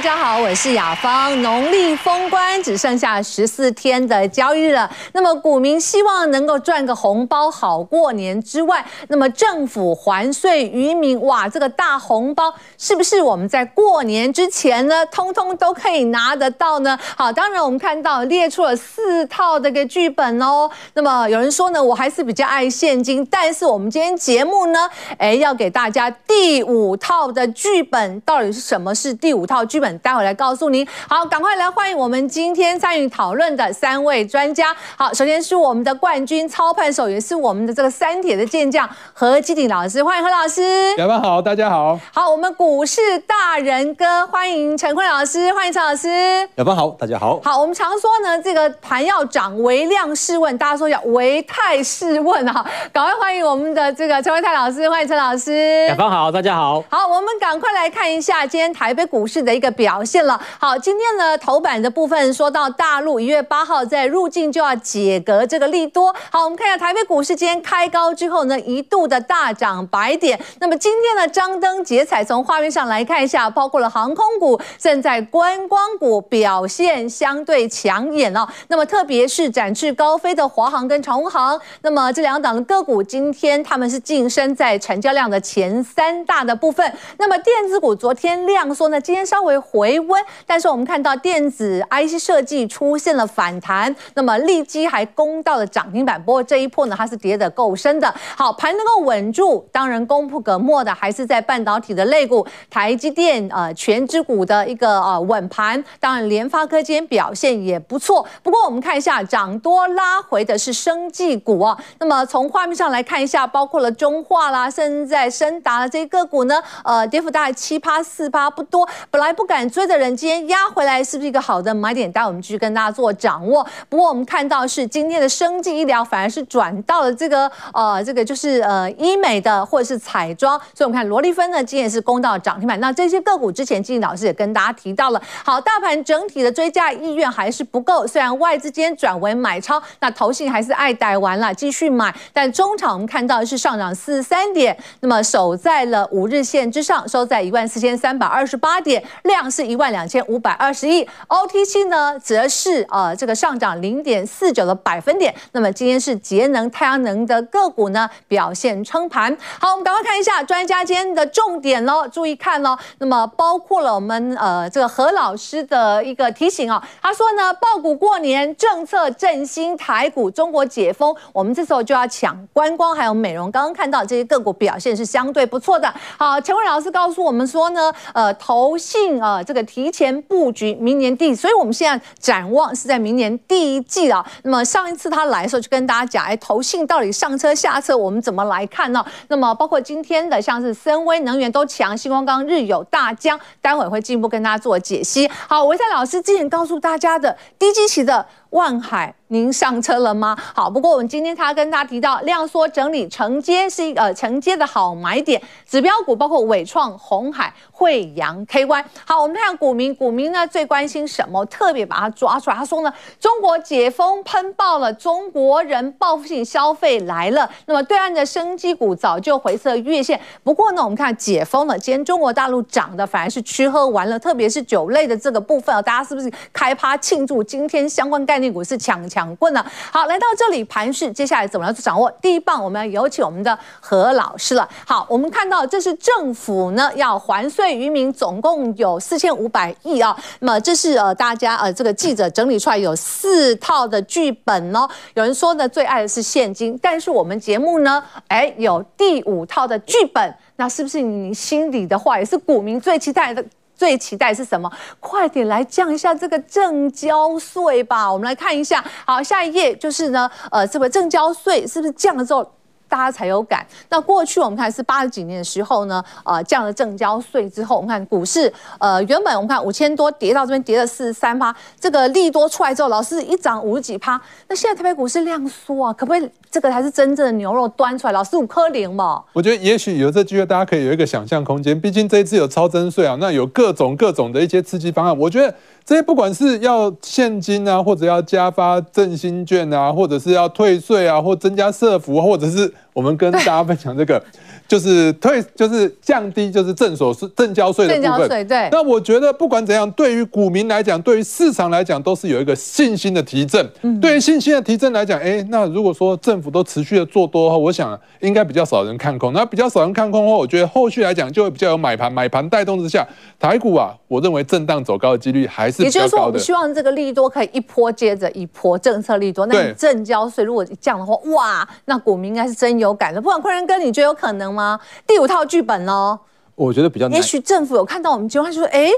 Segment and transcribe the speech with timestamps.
[0.00, 1.42] 大家好，我是雅芳。
[1.42, 16.98] 农历封关只剩下十四天的交易了，那么股民希望能够赚个红包好过年之外，那么政府还税于民，哇，这个大红包是不是我们在过年之前呢，通通都可以拿得到呢？
[17.14, 20.70] 好，当然我们看到列出了四套这个剧本哦。
[20.94, 24.88] 那么有人说呢，我还是比较爱现金，但是我们今天节目呢，
[25.18, 29.89] 哎，要给大家第五套的剧本，到底是什么是第五套剧本？
[29.98, 30.86] 待会来告诉您。
[31.08, 34.74] 好，赶快来欢迎我们今天参与讨论的三位专家。
[34.96, 40.62] 好，首先是我们的冠军操盘手，也是我们的这个三铁的健将何基鼎老师，欢迎何老师。
[40.98, 41.98] 雅芳好，大家好。
[42.12, 46.08] 好，我们股市大人哥，欢迎陈坤老师，欢迎陈老师。
[46.56, 47.40] 雅芳好，大家好。
[47.42, 52.64] 好，我们常说呢，这个盘要涨，唯量是问，大家说要唯泰是问啊。
[52.92, 55.86] 赶快欢迎我们的这个陈唯泰老师，欢迎陈老师。
[55.86, 56.84] 雅芳好，大家好。
[56.88, 59.70] 好，我们赶快来看一下今天台北股市的一个。
[59.80, 66.14] 表现了好，今天呢头版的部分说到大陆一月八号在入境就要解隔这个利多。
[66.30, 70.38] 好，我们看一下台北股市今天开高之后呢，一度的大涨百点。
[70.60, 78.46] 那么今天呢张灯结彩，从画面上来看一下，包括了航空股、正在观光股表现相对抢眼哦。
[78.68, 86.92] 那么特别是展翅高飞的华航跟长荣航，那么这两档的个股今天他们是晋升在成交量的前三大的部分。
[87.16, 89.58] 那么电子股昨天量缩呢，今天稍微。
[89.60, 98.12] 回温，但是我们看到电子 IC 设计出现了反弹，那么利基还攻到了涨停板，不过这一波呢，它是跌得够深的。
[98.36, 108.26] 好，盘能够稳住，当然功不可没的还是在半导体的类股，台积电呃权值股的一个呃稳盘，当然联发科今天表现也不错。
[108.42, 119.70] 不过我们看一下涨多拉回的是生技股啊，那么从画面上来看一下，包括了中化啦，甚至在升达的这些个股呢，呃跌幅大概七八四八不多，本来不敢。
[119.70, 122.10] 追的人今天压回来，是不是一个好的买点？
[122.10, 123.64] 待会我们继续跟大家做掌握。
[123.88, 132.80] 不过我们看到是今天的生技医疗反而是转到了这个呃这个就是呃医美的或者是彩妆，所以我们看罗丽芬呢今天也是攻到涨停板。
[132.80, 135.22] 那这些个股之前金老师也跟大家提到了。
[135.44, 142.12] 好，大盘整体的追价意愿还是不够，虽然外资今天转为买超，那投信还是爱逮完了继续买。
[142.32, 149.39] 但中场我们看到是上涨四十三点，那么守在了五日线之上，收在一万四千三百二十八点，量。
[149.48, 155.32] 是一万两千五百二十亿，OTC 呢则是呃这个上涨零点四九的百分点。
[155.52, 159.36] 那么今天是节能太阳能的个股呢表现撑盘。
[159.60, 162.76] 好，我们赶快看一下专家今天的重点喽，注意看喽。
[162.98, 173.50] 那么包括了我们呃这个何老师的一个提醒啊，他说呢，抱股过年政策振兴台股，中国解封，我们这时候就要抢观光还有美容。
[173.52, 175.92] 刚刚看到这些个股表现是相对不错的。
[176.18, 179.29] 好，陈伟老师告诉我们说呢，呃投信啊。
[179.30, 184.24] 呃这个提前布局明年第，所以我们现在展望是在明年第一季啊。
[184.42, 189.04] 那么上一次他来的时候就跟大家讲，哎，投信到底上车下车，我们怎么来看呢？
[189.28, 195.28] 那么包括今天的像是森威能源都强，新光刚、日有、大江，待会会进一步跟大家做解析。
[195.46, 199.14] 好，维泰老师之前告诉大家的低基期的万海。
[199.32, 200.36] 您上车了吗？
[200.56, 208.84] 好，不过我们今天他跟大家提到量缩整理承接是一呃承接的好买点，指标股包括伟创、鸿海、惠阳 KY。
[209.06, 211.44] 好，我们看股民，股民呢最关心什么？
[211.44, 212.56] 特别把它抓出来。
[212.56, 217.48] 他说呢，中国解封喷爆了，中国人报复性消费来了。
[217.66, 220.20] 那么对岸的生机股早就回测月线。
[220.42, 227.44] 不过呢，我们看解封了，今天中国大陆涨的反而是吃喝玩乐，特别是酒类的这个部分啊，大家是不是开趴庆祝？
[227.44, 229.20] 今天相关概股是强强。
[229.20, 229.62] 讲过呢，
[229.92, 232.10] 好，来到这里盘势，接下来怎么样去掌握？
[232.22, 234.66] 第一棒，我们要有请我们的何老师了。
[234.86, 240.16] 好，我们看到这是政府呢要还税于民，总共有四千五百亿啊。
[240.38, 244.88] 那么这是呃大家呃这个记者整理出来有四套的剧本哦。
[245.12, 253.44] 有人说呢最爱的是现金，但是我们节目呢，哎有第五套的剧本，那是不是你心里的话也是股民最期待的？
[253.80, 254.70] 最期待是什么？
[255.00, 258.12] 快点来降一下这个证交税吧！
[258.12, 262.46] 我们来看一下，好，下一页就是呢，呃，这个证交税是不是降了之后？
[262.90, 263.64] 大家才有感。
[263.88, 274.20] 那过去我们看是八十几年的时候呢，呃，降了正交税之后，我们看股市，呃，原本我们看五千多跌到这边跌了四十三趴，这个利多出来之后，老师一涨五十几趴。
[274.48, 278.12] 那现在台北股市量缩啊，可不可以这个才是真正的牛肉端出来？
[278.12, 279.22] 老师五颗零嘛？
[279.32, 281.80] 我觉得也许有这机会，大家可以有一个想象空间。
[281.80, 285.54] 毕竟这一次有超征税啊，那有各种各种的一些刺激方案，我觉得。
[285.90, 294.22] 所以不管是要现金啊，或者要加发振兴券啊，或者是要退税啊，或增加社福，或者是我们跟大家分享这个
[294.70, 298.28] 就是退，就是降低，就是正所税、正交税的部分。
[298.28, 298.68] 税对。
[298.70, 303.68] 那我觉得不管怎样，对于股民来讲，对于市场来讲，都是有一个信心的提振。
[303.82, 304.00] 嗯。
[304.00, 309.32] 对于信心的提振来讲，哎，那如果说政府都持续的做多的话，我想应该比较少人看空。
[309.32, 313.04] 那比较少人看空的话，我觉得后续来讲就会比较有买盘，买盘带动之下，
[313.40, 316.06] 台股啊，我认为震荡走高的几率还是比较高的。
[316.06, 319.46] 也就是说，我们希望这个利多可以一波接着一波，政策利多。
[319.46, 323.20] 那你正交税如果降的话，哇，那股民应该是真有感的。
[323.20, 324.59] 不管坤仁哥，你觉得有可能吗？
[325.06, 326.18] 第五套剧本哦，
[326.54, 327.16] 我觉得比较难。
[327.16, 328.90] 也许政府有看到我们情况，就说：“哎，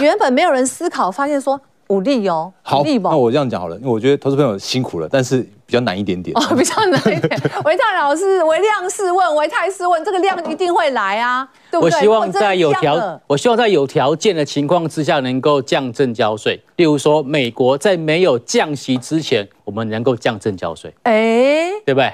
[0.00, 6.34] 原本没有人思考，发现说武力哦，好，那我这样讲好了，因为我觉得投资朋友辛苦了，但是比较难一点点。
[6.40, 7.40] 哦，比较难一点。
[7.64, 11.96] 维泰老师，维量是问，维泰是问，这个量一定会来啊，对不对？
[11.96, 16.60] 我希望在有条，我希望在有条件的情况之下，能够降正交税。
[16.76, 22.12] 例如说，美国在没有降息之前，我们能够降正交税，哎，对不对？”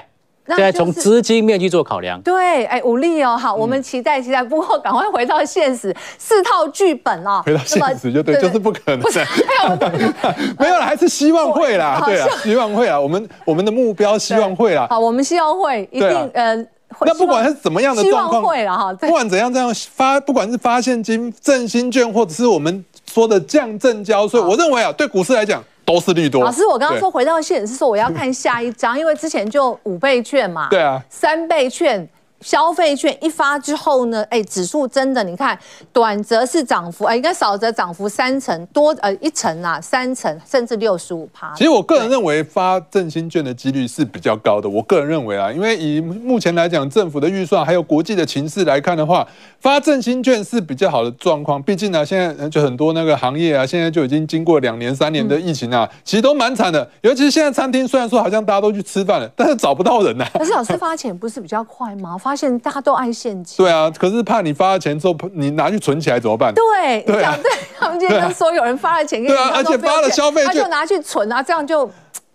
[0.55, 8.99] 现在从资金面去做考量，对，哎，武力哦，好，我们期待期待，不过赶快回到现实， 四套剧本哦，回到现实就对，就是不可能，
[10.57, 12.71] 没有了，还是希望会啦，对啊，希望。
[12.71, 16.55] 会啊，我们我们的目标希望会啦，好，我们希望会一定呃，
[17.01, 25.61] 那不管是怎么样的状况，希望会了哈，不管怎样这样发，不管是发现金、振兴券，或者是我们说的降证交税，我认为啊，对股市来讲。
[25.93, 26.43] 都是利多。
[26.43, 32.07] 老师，我刚刚说回到现实是说我要看下一张，因为之前就五倍券嘛，对啊，三倍券。
[32.41, 35.57] 消费券一发之后呢，哎，指数真的，你看，
[35.93, 41.53] 短则是涨幅，哎，应该少则涨幅三成多，呃，一成啊，三成，甚至六十五趴。
[41.55, 44.67] 其实我个人认为发振兴券的几率是比较高的。
[44.67, 49.27] 我个人认为啊，因为以目前来讲，政府的预算还有国际的情势来看的话，
[49.59, 51.61] 发振兴券是比较好的状况。
[51.61, 56.89] 毕竟呢，现在就很多那个行业啊，现在就已经经过两年、三年的疫情啊，其实都蛮惨的。
[57.01, 60.25] 尤其是现在餐厅，虽然说好像大家都去吃饭了，但是找不到人呐。
[60.33, 62.17] 可是老师发钱不是比较快吗？
[62.17, 66.53] 发现大家都爱现金，对啊，可是怕你发了钱之后，你拿去存起来怎么办？
[66.53, 71.89] 对，对啊，对，他们今天就说有人发了钱给你，对啊，而且发了消费券，他就拿去存啊，这样就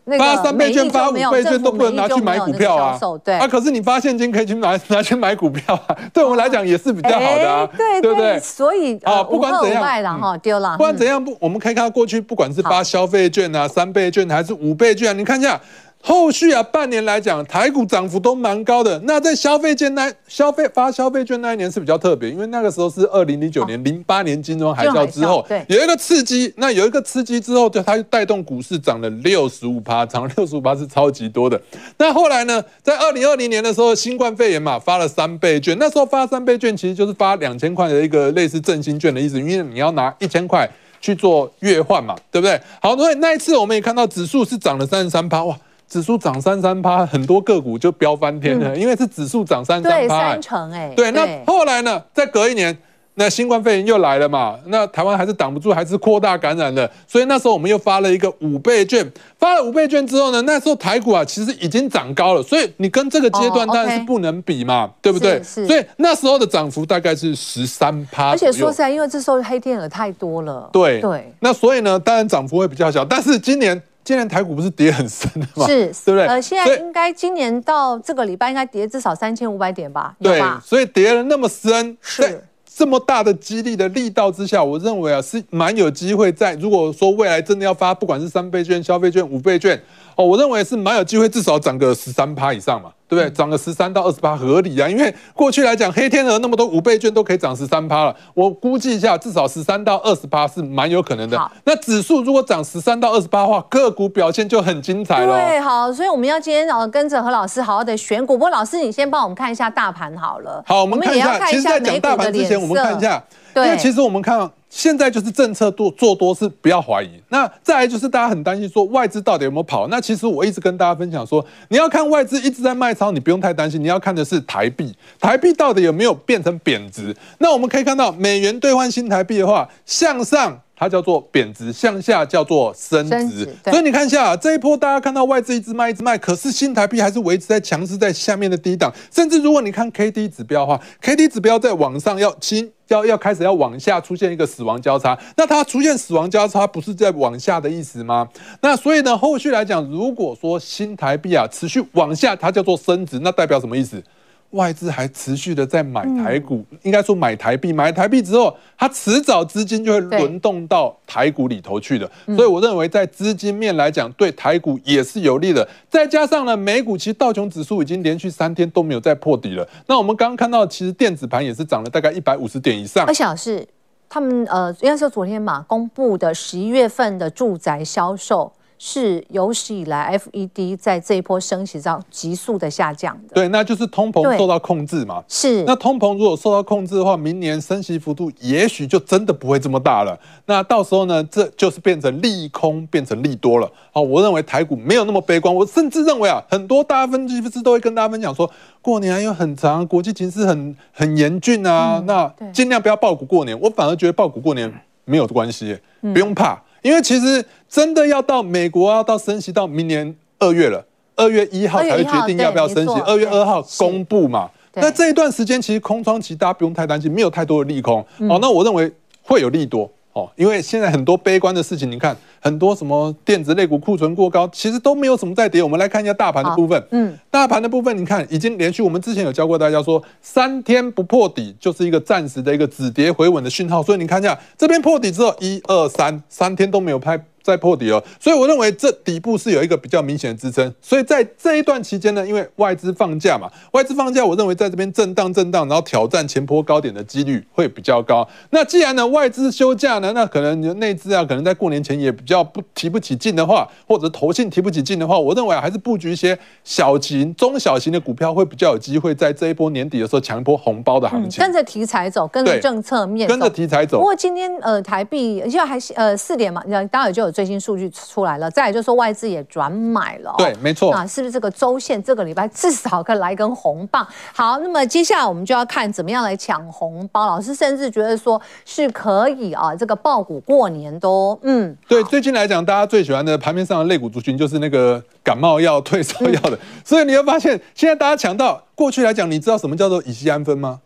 [0.04, 3.34] 那个发三倍券、发五倍券都不能拿去买股票啊，对。
[3.34, 15.60] 啊，可是你发现金可以去拿 拿去买股票啊，对我们来讲也是比较好的啊，对对对，所以啊，不管怎样丢了，不管怎样不，我们可以看到过去不管是发消费券啊、三倍券还是五倍券，啊你看一下。
[16.08, 18.96] 后续啊，半年来讲，台股涨幅都蛮高的。
[19.06, 26.54] 那在消费券那消费发消费券那一年是比较特别，因为那个时候是二零零九年、零八年金融海啸之后，对，有一个刺激。
[26.58, 31.60] 那有一个刺激之后，就它就带动股市涨了六十五趴，涨了六十五趴是超级多的。
[31.98, 35.76] 那后来呢，在二零二零年的时候，新冠肺炎嘛，发了三倍券。
[35.80, 40.70] 那时候发三倍券其实就是发两千块的一个类似振兴券的意思，因为你要拿一千块
[41.00, 42.60] 去做月换嘛，对不对？
[42.80, 45.58] 好，所以那一次我们也看到指数是涨了三十三趴，哇！
[45.88, 50.92] 指数涨三三趴，很多个股就飙翻天了，嗯、因为是指数涨三三趴，三成哎。
[50.96, 52.02] 对，那后来呢？
[52.12, 52.76] 再隔一年，
[53.14, 56.90] 那新冠肺炎又来了嘛，那台湾还是挡不住，还是扩大感染了。
[57.06, 65.40] 所以那时候我们又发了一个五倍券，发了五倍券之后呢，那时候台股啊其实已经涨高了，所以你跟这个阶段当然是不能比嘛，哦 okay、对不对？
[65.42, 68.30] 所以那时候的涨幅大概是十三趴。
[68.30, 70.68] 而且说实在，因为这时候黑天鹅太多了。
[70.72, 71.32] 对对。
[71.38, 73.80] 那所以呢，当然涨幅会比较小，但是今年。
[74.06, 75.66] 今年台股不是跌很深的吗？
[75.66, 76.26] 是，对不对？
[76.28, 80.14] 呃，现在应该今年到这个礼拜应该跌至少三千五百点吧？
[80.22, 82.40] 对，所以跌了那么深，是
[82.72, 86.54] 这么大的激励的力道之下，我认为啊是蛮有机会在。
[86.54, 89.76] 如果说未来真的要发，不管是三倍券、消费券、五倍券。
[90.14, 93.30] 哦，我认为是蛮有机会，至少涨个十三趴以上嘛，对不对？
[93.30, 101.38] 涨个十三到二十八合理啊，因为过去来讲，黑天鹅那么多五倍券都可以涨十三趴了，我估计一下，至少十三到二十八是蛮有可能的。
[101.38, 105.38] 好那指数如果涨十三到二十八的话，个股表现就很精彩了。
[105.38, 108.34] 对，好，所以我们要今天哦跟着何老师好好的选股。
[108.34, 110.62] 不过老师，你先帮我们看一下大盘好了。
[110.66, 111.38] 好，我们看一下。
[111.46, 113.22] 其实，在讲大盘之前，我们看一下，
[113.64, 114.50] 因为其实我们看。
[114.68, 119.86] 现在就是政策多做多是不要怀疑，那再来就是大家很担心说外资到底有没有跑？
[119.88, 127.16] 那其实我一直跟大家分享说，你要看外资一直在卖超，你不用太担心，你要看的是台币，台币到底有没有变成贬值？
[127.38, 130.60] 那我们可以看到美元兑换新台币的话，向上。
[130.78, 148.28] 它叫做贬值，向下叫做升值，所以你看一下这一波，大家看到外资一直卖一直卖，可是新台币还是维持在强势在下面的低档，甚至如果你看 K D 指标的话，K D 指标在往上要新要要开始要往下出现一个死亡交叉，那它出现死亡交叉不是在往下的意思吗？
[148.60, 154.02] 那所以呢，后续来讲，如果说新台币啊持续往下，它叫做升值，那代表什么意思？
[154.50, 162.10] 外资还持续的在买台股，嗯、应该说买台币，买台币之后，它迟早资金就会轮动到台股里头去的。
[162.36, 165.68] 所以我认为在资金面来讲，对台股也是有利的。
[165.90, 169.68] 再加上呢，美股其实道琼指数已经连续三天都没有再破底了。
[169.86, 173.04] 那我们刚刚看到，其实电子盘也是涨了大概一百五十点以上。
[173.06, 173.66] 而且是
[174.08, 178.52] 他们呃，应该说昨天嘛，公布的十一月份的住宅销售。
[178.78, 185.22] 是有史以来 FED 在这一波升息上急速的下降的，对，那就是通膨受到控制嘛。
[185.28, 190.18] 是，那通膨如果受到控制的话，明年升息幅度也许就真的不会这么大了。
[190.44, 193.70] 那到时候呢，这就是变成利空变成利多了。
[193.92, 198.50] 好，我认为台股没有那么悲观，我甚至认为啊，很多大分析师都会跟大家分享说，
[198.82, 203.58] 过年还有很长，国际情势很很严峻啊，嗯、那尽量不要抱股过年。
[203.58, 204.70] 我反而觉得抱股过年
[205.06, 206.60] 没有关系，不用怕。
[206.86, 214.48] 因为其实真的要到美国要到升息到明年二月了，二月一号才会决定要不要升息，二月二号公布嘛。
[214.74, 217.98] 那这一段时间其实空窗期，大家不用太担心，没有太多的利空。
[218.28, 218.88] 哦，那我认为
[219.22, 219.90] 会有利多。
[220.16, 225.62] 哦，因为现在很多悲观的事情，你看很多什么电子类股库存过高，其实都没有什么在跌。
[225.62, 233.82] 我们来看一下大盘的部分，嗯，大盘的部分，你看已经连续，我们之前有教过大家说，三天不破底就是一个暂时的一个止跌回稳的讯号。
[233.82, 237.22] 所以你看一下这边破底之后，一二三，三天都没有拍。
[237.46, 248.28] 再破底了，所以我认为这底部是有一个比较明显的支撑，所以在这一段期间呢，因为外资放假嘛，外资放假，我认为在这边震荡震荡，然后挑战前波高点的几率会比较高。
[248.50, 261.40] 那既然呢外资休假呢，那可能你的内资啊，可能在过年前也比较不提不起劲的话，或者投信提不起劲的话，我认为还是布局一些小型、中小型的股票会比较有机会在这一波年底的时候抢一波红包的行情。
[261.40, 263.98] 跟着题材走，跟着政策面，跟着题材走。
[263.98, 267.35] 不过今天呃台币现在还呃四点嘛，你当然就有。
[267.36, 274.06] 最新数据出来了，再来就是说外资也转买了，对，没错啊，是不是这个周线这个礼拜至少可以来一根红棒？
[274.34, 277.26] 好，那么接下来我们就要看怎么样来抢红包。
[277.26, 290.80] 老师甚至觉得说是可以啊，这个爆股过年都嗯，对，最近来讲，大家最喜欢的盘面上的类股族群就是那个感冒药、退烧药的，嗯、所以你会发现现在大家抢到过去来讲，你知道什么叫做乙酰氨酚吗？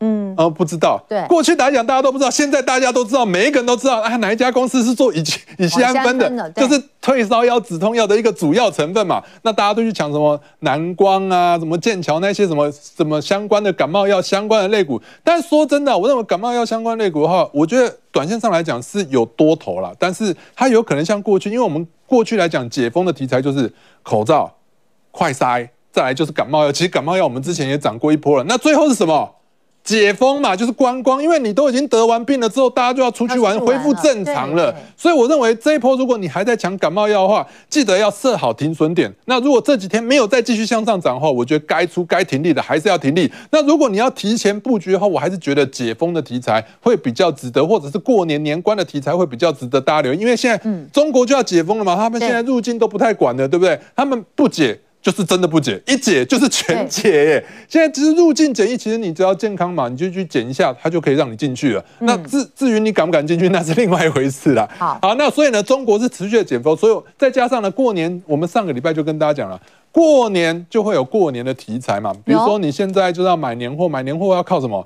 [0.00, 1.02] 嗯，呃，不知道。
[1.08, 5.20] 对，过去来讲大家都不知道，现在大家都知道，每一个人都知道，啊，哪一家公司是做乙
[5.58, 9.22] 乙酰胺酚的，就是退烧药、止痛药的一个主要成分嘛。
[9.42, 15.00] 那大家都去抢什么蓝光啊，什么剑桥那些什么什么相关的感冒药相关的类股。
[15.24, 23.72] 但是说真的，我认为感冒药相关类股的话，我觉得短线上来讲是有多头了，但是它有可能像过去，因为我们过去来讲解封的题材就是
[24.02, 24.52] 口罩、
[25.10, 26.70] 快筛，再来就是感冒药。
[26.70, 29.32] 其实感冒药我们之前也涨过一波了，那最后是什么？
[29.86, 34.74] 解封嘛，就是观光，因为你都已经得完病了之后，大家就要出去玩，恢复正常了。
[34.96, 39.10] 所以我认为这一波，如果你还在抢感冒药的话，记得要设好停损点。
[39.26, 43.32] 那如果这几天没有再继续向上涨的话，我觉得该出该停利的还是要停利。
[43.52, 50.18] 那如果你要提前布局的话，我还是觉得解封的题材会比较值得，或者是过年年关的题材会比较值得大家留意。
[50.18, 50.60] 因为现在
[50.92, 53.78] 中国就要解封了嘛，他们现在入境都不太管了，对不对？
[53.94, 54.80] 他们不解。
[55.06, 57.46] 就是真的不解，一解就是全解耶。
[57.68, 61.84] 现在其实入境检疫，其实你只要健康码，你就去检一下，它就可以让你进去了。
[62.00, 64.68] 那至至于你敢不敢进去，那是另外一回事了。
[64.76, 72.12] 好，好，那所以呢，中国是持续的解封，所以再加上呢，过年我们上个礼拜就跟大家讲了，过年就会有过年的题材嘛。
[72.24, 74.84] 比如说你现在就要买年货，买年货要靠什么？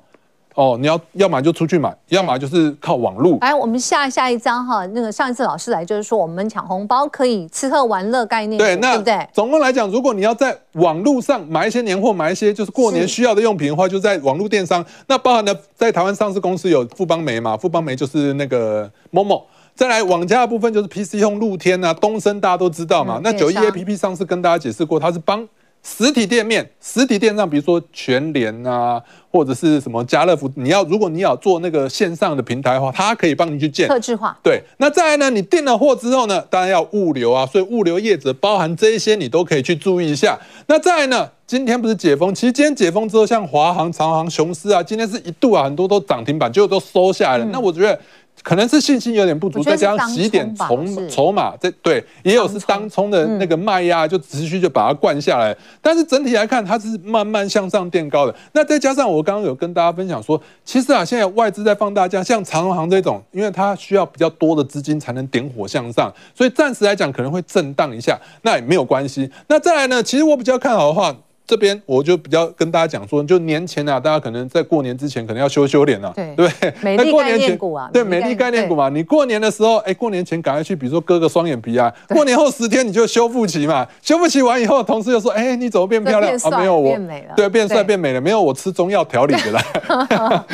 [0.55, 3.37] 哦，你要要么就出去买，要么就是靠网络。
[3.41, 9.27] 来，我们下下一张哈，那个上一次老师来就是说，我们抢红包可以吃喝玩乐概念，对，那对不对？
[9.31, 14.85] 总共来讲，如果你要在网络上买一些年货，买一些就是过年需要的用品的话，就在网络电商。
[15.07, 19.43] 那包含了在台湾上市公司有富邦媒嘛，富邦媒就是那个 Momo。
[19.73, 23.19] 再来网家的部分就是 PC Home、露天啊、东升，大家都知道嘛。
[23.19, 25.47] 嗯、那九一 APP 上次跟大家解释过，它是帮。
[25.83, 33.87] 实体店面，实体店上，比如说全联啊，或者是什么家乐福，你要如果你要做那个线上的平台的话，它可以帮你去建。
[33.87, 34.37] 客制化。
[34.43, 40.39] 对，那再来呢，你订了货之后呢，当然要物流啊，所以物流业者包含这一些，你都可以去注意一下。
[40.67, 47.45] 那再来呢，今天不是解封，其实今天解封之后，像华航、长航、雄狮啊，今天是一度啊，很多都涨停板，结果都收下来了。
[47.45, 47.99] 嗯、那我觉得。
[48.43, 55.55] 可能是信心有点不足，再加上洗点筹筹码，这对也有是当冲的那个卖压，就持续就把它灌下来。
[55.79, 58.35] 但是整体来看，它是慢慢向上垫高的。
[58.53, 69.29] 那再加上我刚刚有跟大家分享说，其实啊，现在外资在放大假，像长荣航这种，因为它需要比较多的资金才能点火向上，所以暂时来讲可能会震荡一下，那也没有关系。
[69.47, 71.15] 那再来呢，其实我比较看好的话。
[71.51, 86.33] 这边我就比较跟大家讲说，就年前啊，大家可能在过年之前可能要修修脸了，对对，美丽概念股啊，对，美丽概念股嘛，你过年的时候，哎，过年前赶快去，比如说割个双眼皮啊，过年后十天你就修复期嘛，修复期完以后，同事又说，哎，你怎么变漂亮？
[86.49, 86.57] 啊？
[86.57, 86.97] 没有我，
[87.35, 89.61] 对，变帅变美了，没有我吃中药调理的啦，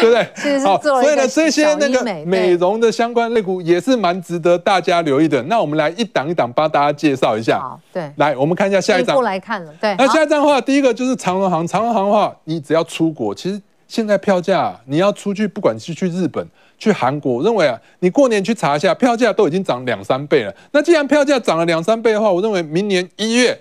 [0.00, 0.28] 对不对？
[0.64, 5.42] 好，所以呢，这些那个美容的相关类股也是蛮值得大家留意的。
[5.42, 10.46] 那我们来一档一档帮大家介绍一下，好，对，来，我们看一下下一张，来看了，对，那下一张。
[10.46, 16.46] 话第一个就是长荣航，长荣航的话，你只要出国，其实现在票价，你要出去，不管是去日本、
[16.78, 20.54] 去韩国，我认为啊，你过年去查一下，票价都已经涨两三倍了。
[20.72, 23.58] 那既然票价涨了两三倍的话，我认为明年一月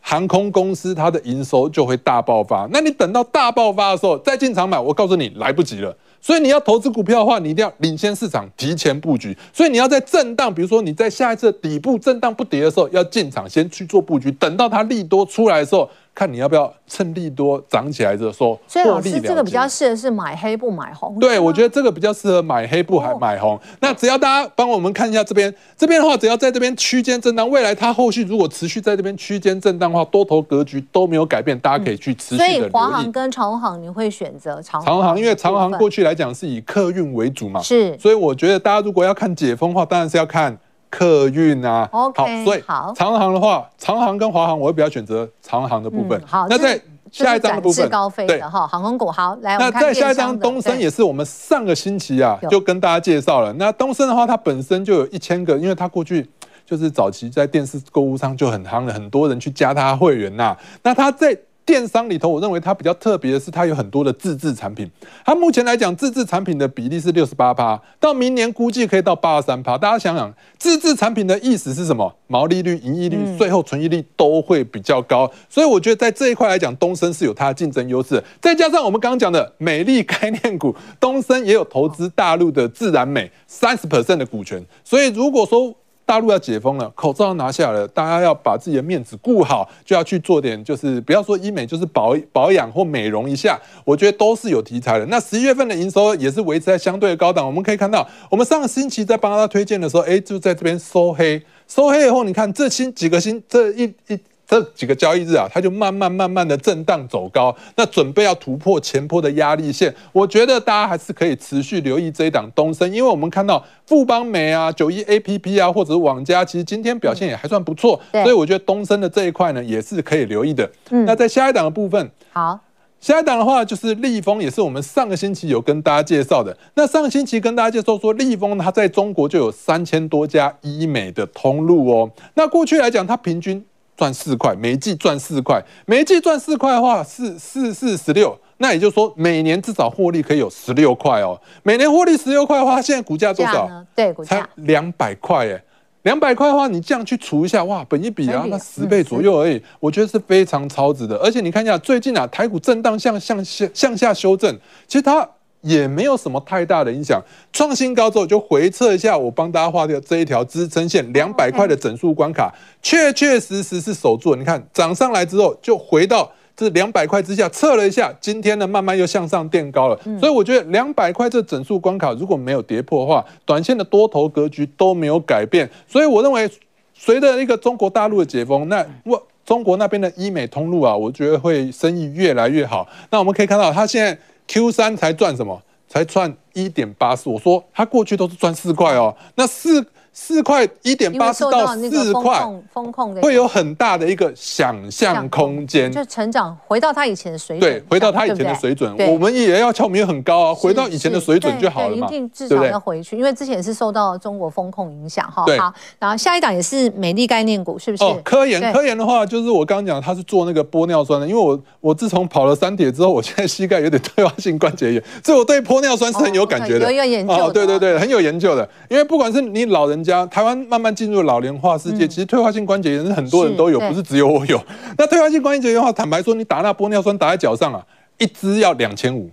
[0.00, 2.68] 航空公司它的营收就会大爆发。
[2.70, 5.96] 那你等到大爆发的时候再进场买，我告诉你来不及了。
[6.20, 9.36] 所以你要投资股票的话，你一定要领先市场，提前布局。
[9.52, 15.88] 所以你要在震荡，比如说你在下一次底部震荡不跌的时候，要进场先去做布局，等到它利多出来的时候。
[16.14, 21.18] 看你要不要趁利多涨起来的时候，所以老师这个比较适合是买黑不买红。
[21.18, 23.58] 对，我觉得这个比较适合买黑不还买红。
[23.80, 32.46] 那只要大家帮我们看一下这边，这边的话，只要在这边区间震荡，未来它后续如果持续在这边区间震荡的话，多头格局都没有改变，大家可以去持续的。
[32.46, 37.98] 所以华航跟长航你会选择长长航，因为长航过去来讲是以客运为主嘛，是。
[37.98, 40.56] 所以我觉得大家如果要看解封的话，当然是要看。
[40.96, 42.62] 客运啊，OK，好，所以
[42.94, 46.22] 长航的话，长航跟华航，我会比较选择长航的部分。
[46.24, 49.10] 好，那在下一张的部分，高费的哈，航空股。
[49.10, 53.52] 好，来，那在下一张东升也是我们上个星期啊就跟大家介绍了。
[53.54, 56.30] 那东升的话，它本身就有一千个，因为它过去
[56.64, 60.56] 就是早期在电视购物上就很夯了，很多人去加它会员呐。
[60.84, 64.90] 那它在电商里头，我认为它比较特别的是，它有很多的自制产品。
[65.24, 69.78] 它目前来讲，自制产品的比例是六十八趴，到明年估计可以到八十三趴。
[69.78, 72.14] 大家想想，自制产品的意思是什么？
[72.26, 75.30] 毛利率、盈利率、税后存益率都会比较高。
[75.48, 78.22] 所以我觉得在这一块来讲，东升是有它的竞争优势。
[78.40, 84.62] 再加上我们刚刚讲的美丽概念股，东升也有投资大陆的自然美三十 percent 的股权。
[84.84, 85.74] 所以如果说
[86.06, 95.06] 大陆要解封了，口罩要拿下了，大家要把自己的面子顾好，就要去做点，就是不要说医美，就是保保养或美容一下，我觉得都是有题材的。
[95.06, 104.18] 那十一月份的营收也是维持在相对的高档，我们可以看到，我们上个星期在帮他推荐的时候，哎，就在这边收黑，收黑以后，你看这星几个星这一一。
[104.46, 109.94] 这几个交易日啊，它就慢慢慢慢的震荡走高，那准备要突破前波的压力线。
[110.12, 117.98] 我觉得大家还是可以持续留意这一档东升，因为我们看到富邦美啊、九一 APP 啊，或者是网家，其实今天表现也还算不错。
[118.12, 120.70] 所以我觉得东升的这一块呢，也是可以留意的。
[120.90, 122.60] 那在下一档的部分，好，
[123.00, 126.54] 下一档的话就是立丰，也是我们上个星期有跟大家介绍的。
[126.74, 132.10] 那上个星期跟大家介绍说，立丰它在中国就有三千多家医美的通路哦。
[132.34, 133.64] 那过去来讲，它平均。
[133.96, 141.40] 赚四块，每一季赚四块，每一季赚四块的话，四四四十六，那也就是说每年至少获利可以有十六块哦。
[141.62, 143.68] 每年获利十六块的话，现在股价多少？
[143.94, 145.62] 对，股价才两百块耶。
[146.02, 151.16] 两百块的话，你这样去除一下，哇，本一比啊，那十倍左右而已，我觉得是非常超值的。
[151.16, 154.54] 而且你看一下，最近啊，台股震荡向向下向下修正，
[154.86, 155.28] 其实它。
[155.64, 164.36] 也没有什么太大的影响，创新高之后就回测一下，我帮大家画的这一条支撑线，两百块的整数关卡，确确实实是守住。
[164.36, 169.98] 你看涨上来之后就回到这两百块之下，测了一下，今天呢慢慢又向上垫高了。
[170.20, 175.68] 所以我觉得两百块这整数关卡如果没有跌破的话，短线的多头格局都没有改变。
[175.88, 176.46] 所以我认为，
[176.92, 182.86] 随着一个中国大陆的解封，那我中国那边的医美通路啊，我觉得会生意越来越好。
[183.10, 184.18] 那我们可以看到，它现在。
[184.46, 185.62] Q 三才赚什么？
[185.88, 187.30] 才赚一点八四。
[187.30, 189.86] 我说他过去都是赚四块哦，那四。
[190.16, 192.40] 四块一点八四到四块，
[192.72, 205.44] 风控的会有很大的一个想象空间，就成长回到他以前的水准，对，回到他以前的水准，我们也要敲门很高啊，回到以前的水准就好了嘛，一定至少要回去，因为之前是受到中国风控影响哈。
[205.58, 208.04] 好，然后下一档也是美丽概念股，是不是？
[208.04, 224.62] 哦，科研，科研的话，就是我刚刚讲，他是做那个玻尿酸的，因为我我自从跑了三铁之后，我现在膝盖有点退化性关节炎，所以我对玻尿酸是很有感觉的，有研究哦，对对对，很有研究的，因为不管是你老人家，台湾慢慢进入老龄化世界，其实退化性关节炎是很多人都有，不是只有我有。
[224.98, 227.82] 那退化性关节炎的话，坦白说，你打那玻尿酸打在脚上啊，
[228.18, 229.30] 一支要两千五，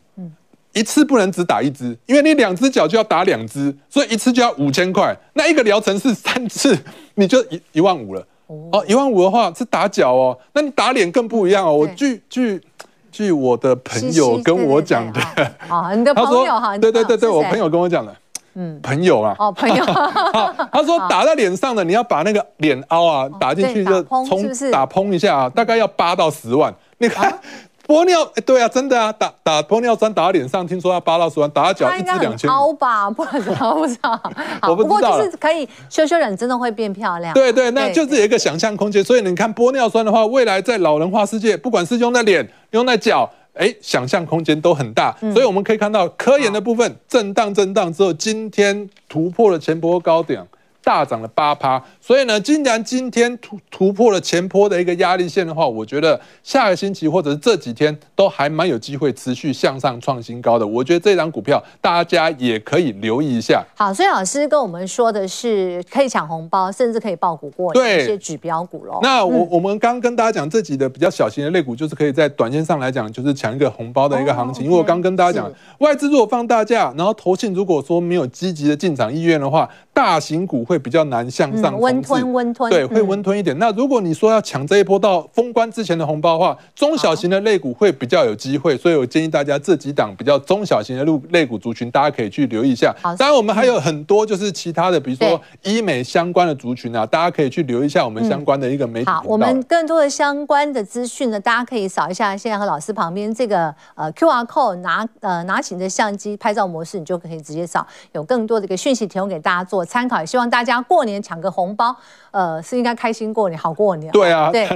[0.74, 5.14] 一次不能只打一支，因为你两只脚就要打两支，所以一次就要五千块。
[5.34, 6.78] 那一个疗程是三次，
[7.16, 8.26] 你就一一万五了。
[8.72, 11.74] 哦，一万五的话是打脚哦，那你打脸更不一样哦。
[11.74, 12.62] 我据据
[13.10, 15.22] 据我的朋友跟我讲的，
[15.70, 18.14] 啊，你的 朋友哈，对对对对，我朋友跟我讲的。
[18.54, 19.36] 嗯，朋友啊。
[19.40, 19.86] 哦，朋友。
[20.72, 26.74] 他说打在脸上的，你要把那个脸凹啊，打进去就冲，打砰一下啊，大概要八到十万。
[26.98, 27.38] 你看。
[27.88, 32.50] 玻尿，哎，对啊，真的啊，打打玻尿酸打到脸上，听说要八到十万，打到脚一支两千。
[32.50, 34.18] 凹吧，不知道，不知道。
[34.70, 37.34] 我不过就是可以修修脸，真的会变漂亮。
[37.34, 39.04] 对对，那就是有一个想象空间。
[39.04, 45.16] 所以你看玻尿酸的话，未来在老人化世界，不管是用在脸、用在脚，哎，想象空间都很大。
[45.34, 50.46] 所以我们可以看到科研的部分震荡震荡之后，今天突破了前波高点。
[50.84, 60.66] 大涨了八趴，所以呢，既然今天突突破了前坡的一个压力线的话，我觉得下个星期或者是这几天都还蛮有机会持续向上创新高的。
[60.66, 63.64] 我觉得这张股票大家也可以留意一下。
[63.76, 69.00] 好，所以老师跟我们说的是可以抢红包，甚至可以爆股过年一些指标股喽。
[69.04, 74.64] 那我、嗯、我们刚跟大家讲这几的比较小型的类股，就是可以在短线上来讲，就是抢一个红包的一个行情。
[74.64, 83.58] 哦、因为我刚跟大家讲，外资如果放大假，然后投信如果说没有积极的进场意愿的话，大型股会比较难向上温吞温吞，对，会温吞一点。
[83.60, 88.78] 那如果你说要抢这一波到封关之前的红包的话，中小型的类股会比较有机会。
[88.78, 92.96] 所以我建议大家这几档比较中小型的路类股族群，大家可以去留意一下。
[93.18, 99.06] 当然，我们还有很多就是其他的，比如说医美相关的族群啊，大家可以去留意一下我们相关的一个媒体。
[99.10, 111.96] 好，我们更多的相关的资讯呢，大家可以扫一下现在和老师旁边这个呃 QR code，拿呃拿起你的相机拍照模式，你就可以直接扫，有更多的一个讯息提供给大家做参考，也希望大家过年抢个红包，
[112.32, 114.12] 呃，是应该开心过年，好过年。
[114.12, 114.68] 对啊，对，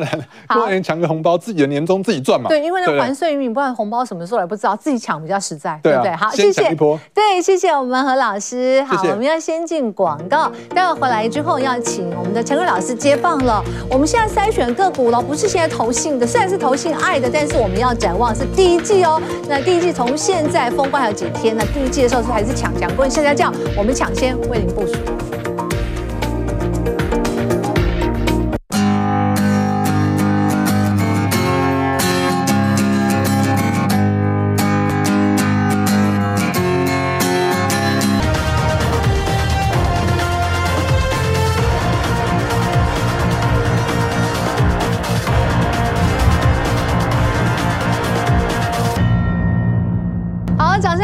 [0.48, 2.50] 过年抢个红包，自己的年终自己赚嘛。
[2.50, 6.12] 对，因为那还税于民，不然红包什么时候来不知道，自己抢比较实在，对不对？
[6.15, 6.76] 好，谢谢。
[7.13, 8.84] 对，谢谢我们何老师。
[8.84, 13.63] 好，我们要先进广告，待会回来之后要请我们的陈瑞老师接棒了。
[13.89, 19.21] 我们现在筛选个股了，不是现在投信的，虽然是投信爱的，但是我们要展望是第一季哦。
[19.48, 21.63] 那第一季从现在封关还有几天呢？
[21.74, 24.95] 第一季的时候是还是抢抢过，现在叫我们抢先为您部署。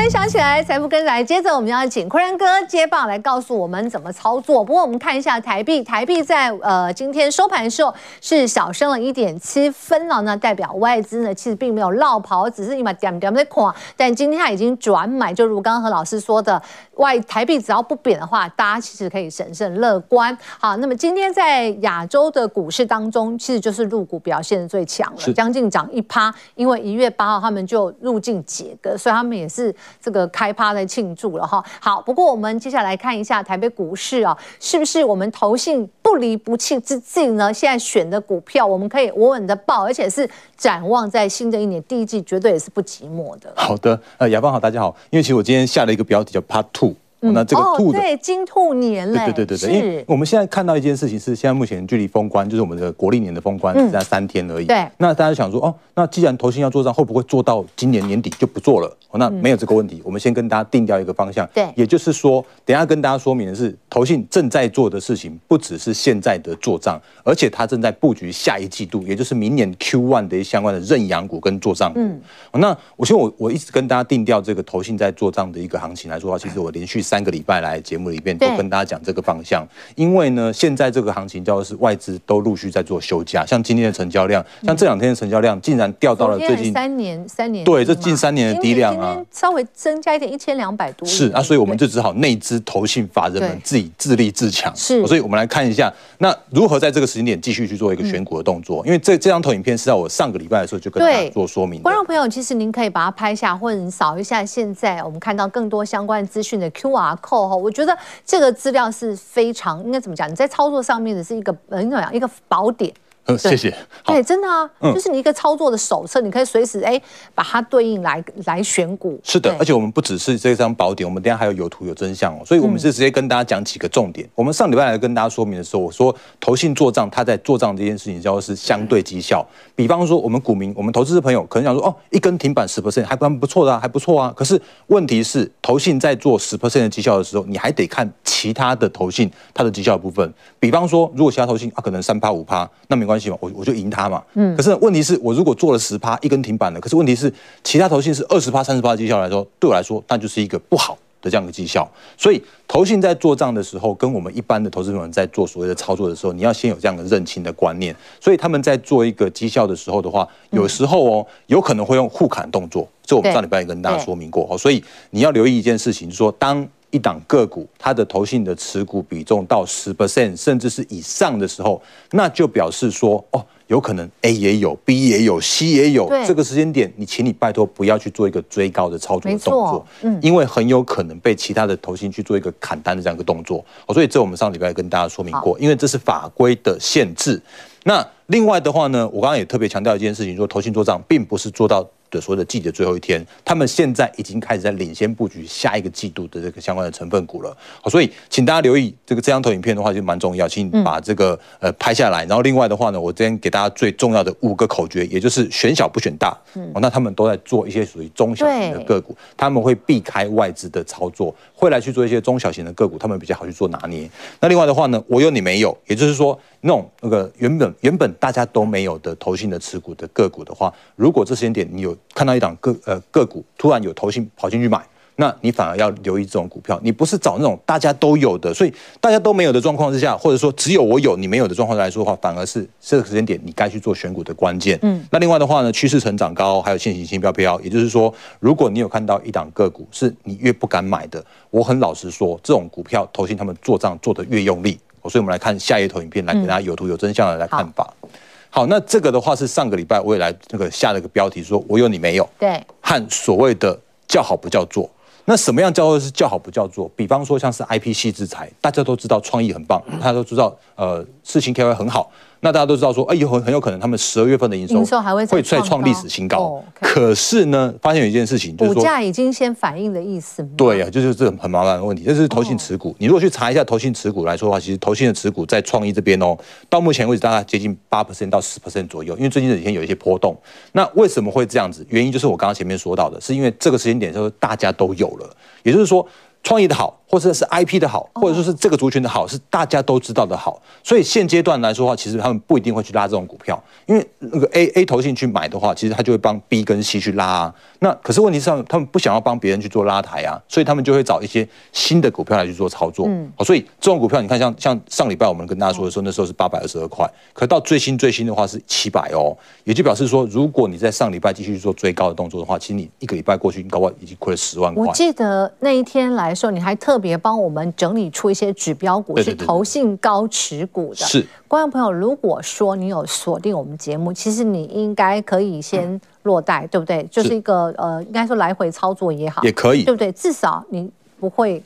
[0.09, 4.63] 起来，财富跟来，接着我们要请坤仁哥接棒来告诉我们怎么操作。
[4.63, 13.73] 不过我们看一下台币，台币在呃今天收盘的时候是小升了一点七分了，那代表外资呢其实并没有落跑，只是你把点点在垮。
[13.97, 16.61] 但今天它已经转买，就如刚刚何老师说的，
[16.95, 20.35] 外台币只要不贬的话，大家其实可以审慎乐观。
[20.59, 30.21] 好，那么今天在亚洲的股市当中，其实就是入股表现的最强了，将近涨一趴，因为一月八号他们就入境解隔，所以他们也是这个。
[30.31, 37.53] 开趴来庆祝了哈，好，不过我们接下来看一下台北股市啊，是不是我们投信不离不弃之境呢？
[37.53, 43.51] 现在选的股票，我们可以稳稳的报，而且是展望在新的一年第一季，绝对也是不寂寞的。
[43.55, 46.95] 好的，呃，雅芳好，大家好，因为其实我今天下了一个标题叫 Part Two。
[47.21, 54.65] 那这个兔对金兔年嘞，对对对对对，因为我们现在看到一件事情是，现在目前距离封关，就是我们的国历年的封关只剩下三天而已。
[54.65, 58.87] 对，那大家想说，哦，那既然投信要做账，会不会做到今年年底就不做了？
[59.11, 61.47] 哦，那没有这个问题，我们先跟大家定掉一个方向。
[61.53, 71.99] 对，也就是说，等下跟大家说明的是，投信正在做的事情，不只是现在的做账，而且它正在布局下一季度，也就是明年 Q one 的一相关的认养股跟做账股。
[71.99, 72.19] 嗯，
[72.53, 77.81] 那我希望我我一直跟大家定掉这个投信在做账的一个行情来说的话，其实我连续三个礼拜来。
[77.81, 94.71] 节目里面都跟大家讲这个方向，因为呢，现在这个行情叫做是外资都陆续在做休假，像今天的成交量，像这两天的成交量竟然掉到了最近三年三年对，这近三年的低量啊，稍微增加一点一千两百多是啊，所以我们就只好内资投信法人们自己自立自强。
[94.75, 98.85] 是，所以我们来看一下，那如何在这个时间点继续去做一个选股的动作？
[98.85, 101.81] 因为这这张投影片是在我上个礼拜的时候就跟大家做说明。
[101.81, 106.69] 观众朋友，其实您可以把它拍下，或者你扫一下现在我们看到更多相关资讯的
[107.01, 107.97] QR code 哈，我觉得。
[108.25, 110.29] 这个资料是非常应该怎么讲？
[110.29, 112.13] 你在操作上面的是一个呃，怎么讲？
[112.13, 112.93] 一个宝典。
[113.25, 113.73] 嗯，谢谢。
[114.03, 116.99] 对，真的啊，就是你一个操作的手册，你可以随时哎
[117.35, 119.19] 把它对应来来选股。
[119.23, 122.41] 是的，而且我们不只是这张宝典，我们等下还有有图有真相哦。
[122.45, 124.27] 所以，我们是直接跟大家讲几个重点。
[124.33, 129.45] 我们上礼拜来跟大家说明的时候，我说投信做账，他在做账这件事情叫做是相对绩效。
[129.75, 134.33] 比方说，我们股民，我们投资的朋友可能想说，哦，一根停板十 percent 还蛮不错的啊，还不错啊。
[134.35, 140.33] 可是问题是，投信在做十 percent 的绩效的时候，你还得看其他的投信它的绩效的部分。
[140.59, 143.91] 比方说，如果其他投信啊可能三趴五趴，那没关系嘛，我我就赢。
[143.91, 147.29] 他嘛，嗯，可是问题是我如果做了十趴一根停板的，可是问题是
[147.61, 151.85] 其他投信是二十趴、三十趴的绩效来说，对我来说那就是一个不好，的这样一个绩效。
[152.17, 157.93] 所以投信在做账的时候，跟我们一般的投资朋友在做所谓的操作的时候，你要先有这样的认清的观念。
[158.21, 162.87] 所以他们在做一个绩效的时候的话，有时候哦，有可能会用互砍动作。
[163.03, 164.57] 这我们上礼拜也跟大家说明过哦。
[164.57, 173.43] 所以你要留意一件事情，就是说当一档个股它的投信的持股比重到十 percent 甚至是以上的时候，那就表示说哦。
[173.67, 176.09] 有可能 A 也有，B 也有，C 也有。
[176.27, 183.63] 这个时间点，你请你拜托不要去做一个追高的操作的动作，嗯，因为很有可能被其他的投信去做一个砍单的这样一个动作。
[183.85, 187.41] 哦，所以这我们上礼拜跟大家说明过，因为这是法规的限制。
[187.85, 191.89] 那另外的话呢，我刚刚也特别强调一件事情，说投信做账并不是做到。
[192.11, 197.55] 的所谓的季的最后一天，他们现在已经开始在领先布局下一个季度的这个相关的成分股了。
[197.81, 202.25] 好，所以请大家留意这个这张投影片的话就蛮重要，请你把这个呃拍下来。
[202.25, 206.37] 然后另外的话呢，我今天给大家最重要的五个口诀，也就是选小不选大。
[206.73, 214.09] 哦，那他们都在做一些属于中小型的个股，他们会避开外资的操作，会来去做一些中小型的个股，他们比较好去做拿捏。
[214.41, 221.97] 那另外的话呢，我有你没有，也就是说那种那个原本原本大家都没有的投信的持股的个股的话，如果这时间点你有。
[222.13, 224.79] 看到一档个呃个股突然有投信跑进去买，
[225.15, 226.79] 那你反而要留意这种股票。
[226.83, 234.77] 你不是找那种大家都有的，所以大家都没有的状况之下，或者说只有我有你没有的状况来说的话，反而是这个时间点你该去做选股的关键。
[234.83, 244.77] 嗯，那另外的话呢，趋势成长高，还有现行性飘飘，也就是说，如果你有看到一档个股是你越不敢买的，我很老实说，这种股票投信他们做账做得越用力。
[245.09, 247.93] 所以我们来看下一头影片，来给大家有图有真相的来看法。
[248.03, 248.09] 嗯
[248.53, 252.29] 好，那这个的话是上个礼拜我也来那个下了个标题，说我有你没有？
[252.37, 254.91] 对，和所谓的叫好不叫座。
[255.23, 256.91] 那什么样叫做是叫好不叫座？
[256.93, 262.11] 比方说像是 IP 系制裁，大家都知道创意很棒，大家都知道呃事情 KY 很好。
[262.43, 266.61] 那大家都知道说，哎，有很很有可能他们十二月份的营收营收还会会再创历史新高。
[266.79, 270.43] 可是呢，发现有一件事情，就是说股价已经先反映的意思。
[270.57, 272.03] 对呀、啊，就是这很麻烦的问题。
[272.03, 276.35] 这是投信持股，哦、你如果去查一下投信持股来说的话，其实投信的持股在创意这边哦，
[276.67, 279.15] 到目前为止大概接近八 percent 到十 percent 左右。
[279.17, 280.35] 因为最近这几天有一些波动。
[280.71, 281.85] 那为什么会这样子？
[281.89, 285.29] 原因就是我刚刚前面说到的，是因为这个时间点就是大家都有了，
[285.61, 286.03] 也就是说。
[286.43, 290.61] 创意的好，或者是 IP 的好，或者说是这个族群的好，是大家都知道的好。
[290.81, 297.55] 所以现阶段来说的话，其实他们不一定会去拉这种股票，因为那个 A A 投信去买的话，其实他就会帮 B 跟 C 去拉啊。
[297.79, 303.05] 那可是问题上，他们不想要帮别人去做拉抬啊，所以他们就会找一些新的股票来去做操作。
[303.07, 314.85] 嗯，好，所以这种股票，你看像像上礼拜我们跟大家说的时候，那时候是八百二十二块，可到最新最新的话是七百哦，也就表示说，如果你在上礼拜继续做追高的动作的话，其实你一个礼拜过去，你搞不好已经亏了十万块。
[314.85, 316.31] 我记得那一天来。
[316.41, 321.05] 说你还特别帮我们整理出一些指标股，是投信高持股的。
[321.05, 327.03] 是观众朋友，如果说你有锁定我们节目，其实你应该可以先落袋，对不对？
[327.11, 330.11] 就是一个呃，应该说来回操作也好，也可以，对不对？
[330.11, 331.61] 至少你不会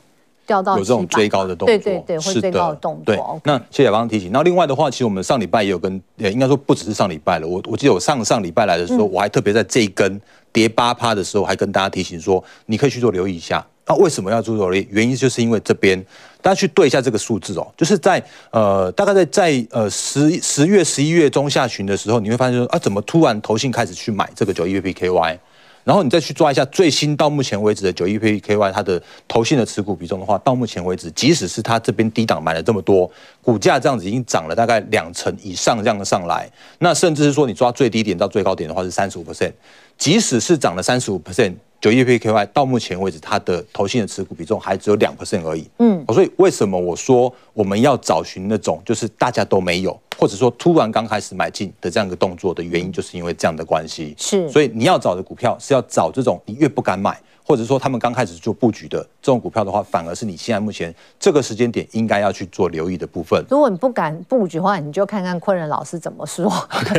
[0.46, 3.04] 掉到有这种追高的动作，对对对，会追高的动作。
[3.04, 4.30] 对，那谢谢刚刚提醒。
[4.32, 7.46] 那另外的话，其实我们上礼拜也有跟，呃，应该说不只是上礼拜了。
[7.46, 10.20] 我我记得我上上礼拜来的时候，我还特别在这一根
[10.52, 13.66] 跌八趴的时候，还跟大家提醒说，你可以去做留意一下。
[13.88, 14.86] 那、为什么要做留意？
[14.90, 15.96] 原因就是因为这边
[16.42, 18.20] 大家去对一下这个数字哦，就是在
[18.50, 25.38] 呃大概在在呃十十月十一月中下旬的时候，你会发现说啊，怎么突然投信开始去买这个九一 PKY，
[25.84, 33.08] 然后你再去抓一下最新到目前为止的九一 PKY 它的投信的持股比重的话，到目前为止，即使是它这边低档买了这么多，
[33.40, 39.52] 股价这样子已经涨了大概两成以上这样的上来，那甚至是说你抓最低点到最高点的话是三十五 percent，
[39.96, 41.54] 即使是涨了三十五 percent。
[41.86, 45.64] 九亿 PKY 到目前为止，它的投信的持股比重还只有两 percent 而已。
[45.78, 54.12] 嗯，所以为什么我说我们要找寻那种就是大家都没有，或者说突然刚开始买进的这样一个动作的原因，就是因为这样的关系。
[54.18, 57.16] 是，所以你要找的股票是要找这种你越不敢买。
[57.46, 63.40] 或者说他们刚开始做布局的这种股票的话，反而是你现在目前这个时间点应该要去做留意的部分。
[63.48, 66.52] 如果你不敢布局的话，你就看看昆仁老师怎么说，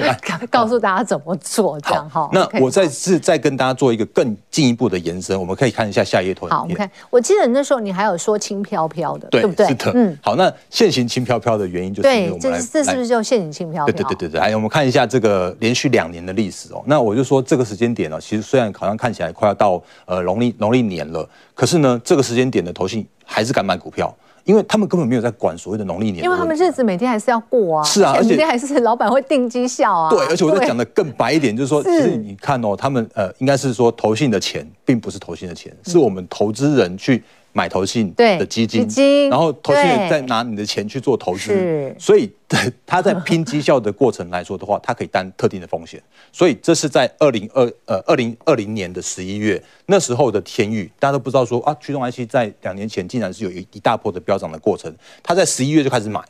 [0.49, 2.29] 告诉大家怎么做这样哈。
[2.31, 6.47] 那我再次再跟大家做一个更进一步的延伸，我们可以看一下下一页图。
[6.47, 9.67] 好，我们看，我记得那时候你还有说轻飘飘的，对不对？
[9.67, 9.91] 是的。
[9.93, 10.17] 嗯。
[10.21, 13.93] 好，那现行轻飘飘的原因就是对，这这是不是就现行轻飘飘？
[13.93, 14.39] 对对对对对。
[14.39, 16.81] 来，我们看一下这个连续两年的历史哦。
[16.85, 21.27] 那我就说这个时间点呢，其实虽然好像看起来快要到呃农历农历年了。
[21.55, 27.83] 可是呢，这个时间点的投信还是敢买股票，因为他们根本没有在管所谓的农历年，因为他们日子每天还是要过啊。
[27.83, 30.09] 是啊，而且每天还是老板会定绩效啊。
[30.09, 37.23] 对，而且我再讲的更白一点，就是说，其实你看哦，他们呃，应该是说投信的钱并不是投信的钱，是我们投资人去
[37.57, 42.31] 买投信的基金，基金，然后投信也再拿你的钱去做投资，所以
[42.85, 45.99] 他在拼绩效的过程来说的话，他可以担特定的风险。
[46.31, 54.95] 所以这是在二零二呃二零二零年的十一月那时候的天域，大家都不知道说啊，驱动 IC 在两年前竟然是有一一大波的飙涨的过程。
[55.23, 56.21] 他在十一月就开始买，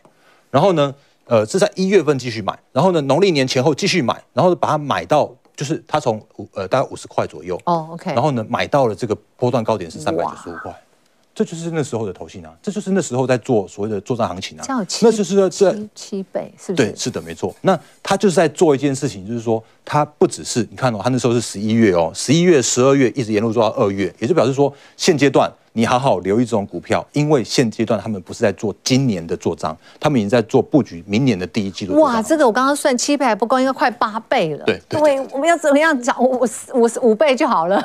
[0.50, 5.36] 然后呢，呃，是在一月份继续买，然后呢，农历年前后继续买，然后把它买到。
[5.58, 7.60] 就是他从五呃大概五十块左右。
[7.66, 10.72] 哦，OK，然后呢买到了这个波段高点是三百九十五块，
[11.38, 14.66] 这就是那时候的投信啊，这就是那时候在做所谓的作战行情啊，
[15.04, 16.88] 那就是说这七,七倍是不是？
[16.88, 17.56] 对，是的，没错。
[17.62, 25.48] 那他就是在做一件事情，就是说他不只是你看哦，他那时候是十一月哦，十一月、十二月一直沿路做到二月，也就表示说现阶段。
[25.78, 32.02] 你好好留意这种股票，因为现阶段他们不是在做今年的做账，他们已经在做布局明年的第一季度。
[32.02, 34.66] 哇，这个我刚刚算七倍还不够，应该快八倍了。
[34.66, 37.80] 对对，对，我们要怎么样涨五五五倍就好了？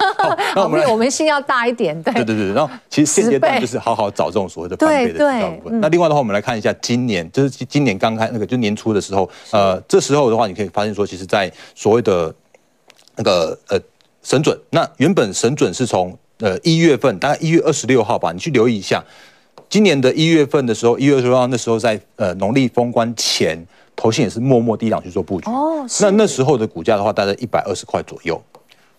[0.56, 1.94] 那我们 我们心要大一点。
[2.02, 5.78] 对对对对，然后其实现阶段就是好好找这种所谓的翻倍的股票。
[5.82, 12.34] 那另外的话，我们来看一下今年，就是今年刚开那个就年初的时候，呃，这时候的话，你可以发现说，其实，在所谓的
[13.16, 13.78] 那个呃
[14.22, 16.16] 神准，那原本神准是从。
[16.44, 19.02] 呃，一月份大概一月二十六号吧，你去留意一下，
[19.70, 25.48] 今年的一月份的时候，一月二十六号那时候在呃农历封关前，投信也是默默低档去做布局。
[25.48, 28.38] 哦，那那时候的股价的话，大概一百二十块左右。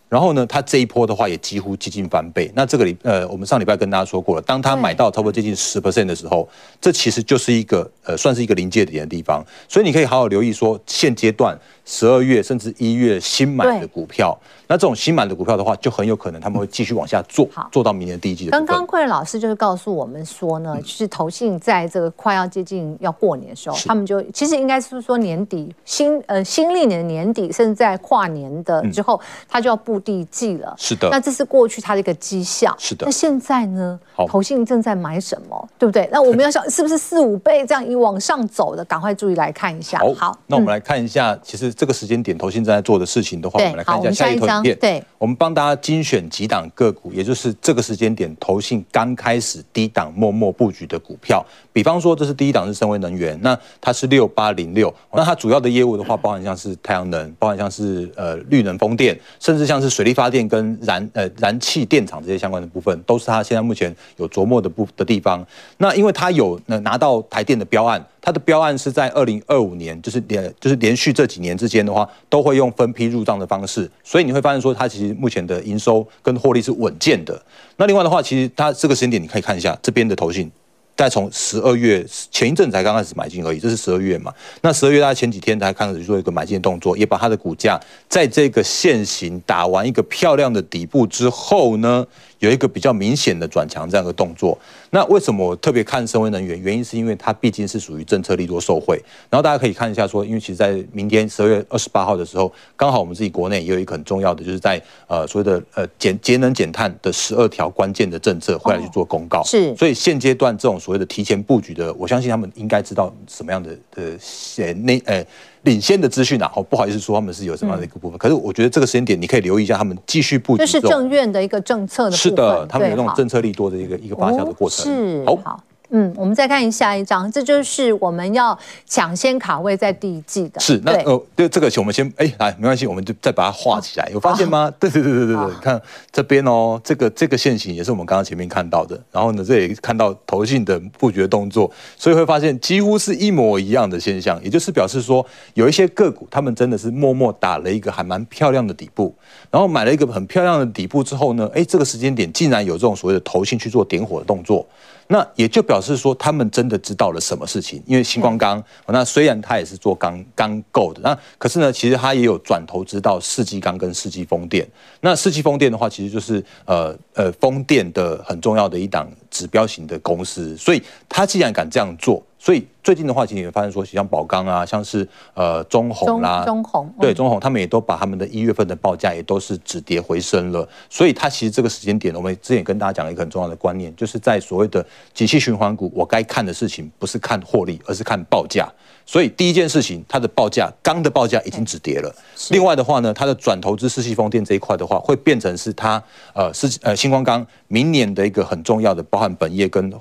[0.08, 2.49] 然后呢，它这一波的话也几乎接近翻倍。
[2.55, 6.47] 那这个礼呃，我们上礼拜跟大家说过了，当它买到差不多接近十 percent 的时候，
[6.79, 9.43] 这其实就是一个呃，算是一个临界点的地方。
[9.67, 14.39] 所以你可以好好留意说，现阶段十二月甚至一月新买的股票。
[14.67, 18.51] 那这种新买的股票的话，就很有可能他们会继续往下做，做到明年第一季的。
[18.51, 30.73] 刚刚昆仑老师就是告诉我们说呢，就是投信在这个快要接近要过年的时候，他们就其实应该是说年底新呃新历年的年底，甚至在跨年的之后，他就要布地季了。
[30.78, 31.10] 是的。
[31.12, 32.75] 那这是过去他的一个绩效。
[32.78, 33.06] 是的。
[33.06, 33.99] 那现在呢？
[34.30, 35.69] 投信正在买什么？
[35.78, 36.08] 对不对？
[36.12, 38.84] 那我们要想，是不是四五倍这样一往上走的？
[38.86, 39.99] 赶快注意来看一下。
[40.17, 40.38] 好。
[40.47, 44.74] 那我们来看一下，其实这个时间点投信正在做的事情的话，我们来看一下下一图。
[44.80, 51.46] 对，我们帮大家精选几档个股，也就是这个时间点投信刚开始低档默默布局的股票。
[51.74, 65.46] 比方说，这是第一档是森崴能源，那它是六八零六，那它主要的业务的话，包含像是太阳能，包含像是呃绿能风电，甚至像是水力发电跟燃呃燃气电厂这些相关的部分，都是它现在目前有琢磨的部的地方。
[65.78, 68.04] 那因为它有拿到台电的标案。
[68.26, 77.40] 它的标案是在二零二五年，就是连就是连续这几年之间的话，都会用分批入账的方式，所以你会发现说，它其实目前的营收跟获利是稳健的。
[77.78, 80.52] 那另外的话，其实它这个时间点你可以看一下这边的投信，
[80.98, 84.34] 再从十二月前一阵才刚开始买进而已，这是十二月嘛？
[84.62, 92.04] 那十二月大概前几天才开始做一个买进的动作，也把它的股价在这个线型打完一个漂亮的底部之后呢，
[92.39, 94.58] 有一个比较明显的转强这样的动作。
[94.91, 96.60] 那为什么我特别看森崴能源？
[96.60, 99.02] 原因是因为它毕竟是属于政策利多受惠。
[99.30, 109.43] 然后大家可以看一下说，因为其实，在明天十二月二十八号的时候，刚好我们自己国内也有一个很重要的，就是在呃所谓的呃减节能减碳的十二条关键的政策会来去做公告。
[109.43, 109.76] 是。
[109.76, 114.17] 所以现阶段这种所谓的提前布局的，我相信他们应该知道什么样的的
[114.58, 115.26] 呃那呃
[115.65, 116.49] 领先的资讯啊。
[116.51, 118.17] 好，不好意思说他们是有什么样的一个部分。
[118.17, 120.63] 可是我觉得这个时间点你可以留意一下，他们继续布局。
[120.63, 122.15] 这是政院的一个政策的。
[122.15, 124.86] 是的，他们有那种政策力多的一个一个发酵的过程。
[124.86, 125.62] 是好。
[125.97, 130.60] 嗯，我们再看下一张，这就是我们要抢先卡位在第一季的。
[130.60, 134.10] 是，那呃，对这个，我们先哎，来，没关系，我们就再把它画起来。
[134.12, 134.69] 有发现吗？
[134.77, 135.81] 对对对对对对，你看
[136.12, 139.01] 这边哦，这个这个线型也是我们刚刚前面看到的。
[139.10, 149.15] 然后呢，这里看到投信的布局的动作，所以会发现几乎是一模一样的现象，也就是表示说，有一些个股他们真的是默默打了一个还蛮漂亮的底部，
[149.49, 154.67] 然后买了一个很漂亮的底部之后呢，哎，这个时间点竟然有这种所谓的投信去做点火的动作。
[155.08, 157.82] 那也就表示说，他们真的知道了什么事情。
[157.86, 164.68] 因为星光钢，那虽然它也是做钢钢构的，那可是呢，其实它也有转投资到世纪钢跟世纪风电。
[165.02, 170.58] 那世纪风电的话，其实就是呃呃风电的很重要的一档指标型的公司。
[170.58, 172.24] 所以他既然敢这样做。
[172.45, 180.69] 所以最近的话，其实你会发现说，像宝钢啊，像是呃中红啦，中鸿对中红，他们也都把他们的一月份的报价也都是止跌回升了。
[180.88, 188.71] 所以它其实这个时间点，我们之前跟大家讲了一个很重要的观念，就是在所谓的景气循环股，我该看的事情不是看获利，而是看报价。
[189.08, 192.15] 所以第一件事情，它的报价钢的报价已经止跌了。
[192.51, 196.03] 另外的话呢，它的转投资四系风电这一块的话，会变成是它
[196.36, 199.91] 呃是呃新光钢明年的一个很重要的，包含本业跟。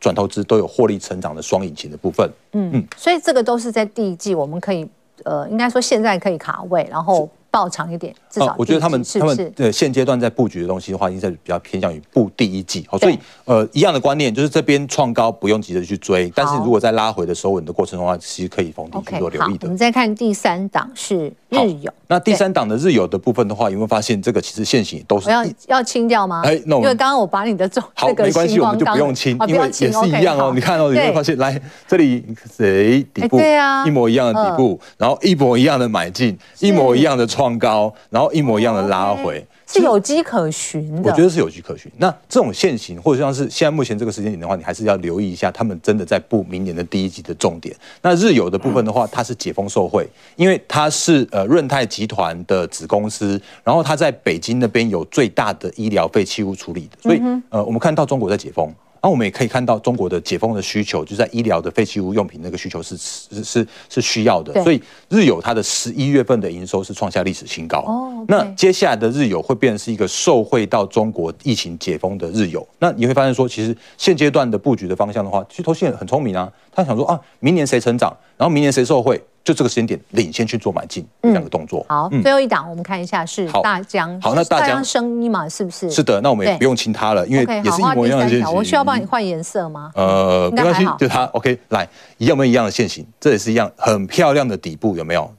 [0.00, 4.86] 转投资都有获利成长的双引擎的部分，嗯嗯，所以这个都是在第一季，我们可以
[5.24, 12.84] 呃，应该说现在可以卡位，然后抱长一点，至少、哦、我觉得他们他们呃现阶段在布局的东西的话，应该是比较偏向于布第一季。
[12.90, 19.60] 好，所以呃一样的观念就是这边创高不用急着去追，但是如果在拉回的收稳的过程的话，其实可以逢低去做留意的。
[19.62, 26.42] 我们再看第三档是日有，那第三档的日有的部分的话，有没有发现这个其实现行都是要要清掉吗？
[26.44, 30.50] 哎，那因为刚刚我把你的重好没关系，我们就不用清，因为也是一样哦。
[30.52, 31.38] 你看哦，你会发现？
[31.38, 32.24] 来这里
[32.56, 33.06] 谁？
[33.14, 39.44] 底部对啊，一模一样的底部，然后一模一样的买进，一模一样的创高，然后一模一样的拉回。
[39.66, 41.90] 是有迹可循的，我觉得是有迹可循。
[41.96, 47.74] 那这种现行，或者像是现在目前这个时间点的话，你还是要留意一下，他们真的在布明年的第一季的重点。
[48.02, 58.72] 那日有的部分的话，它是解封受惠，因为它是呃润泰集团的子公司，然后它在北京那边有最大的医疗废弃物处理的，所以呃我们看到中国在解封。
[59.04, 67.80] 然后我们也可以看到中国的解封的需求，就在医疗的废弃物用品那个需求是是是是需要的，所以日有它的十一月份的营收是创下历史新高。
[67.80, 72.66] 哦，那接下来的日有会变成是一个受惠到中国疫情解封的日有。
[72.78, 79.22] 那你会发现说，其实现阶段的布局的方向的话，其实投信很聪明啊，他想说啊，明年谁成长，然后明年谁受惠。
[79.44, 81.84] 就这个时间点，领先去做买进这两个动作。
[81.86, 84.18] 好，最后一档我们看一下是大江。
[84.22, 85.90] 好，那大江生一嘛，是不是？
[85.90, 88.54] 是的，那我们也不用亲它了，因为也是一模一样的线型。
[88.54, 89.92] 我需要帮你换颜色吗？
[89.94, 91.24] 呃，没关系，就它。
[91.26, 91.86] OK，来，
[92.16, 93.06] 有没有一样的线型？
[93.20, 95.30] 这也是一样，很漂亮的底部，有没有？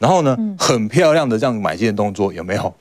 [0.00, 2.74] 然后呢，很漂亮的这样买进的动作，有没有？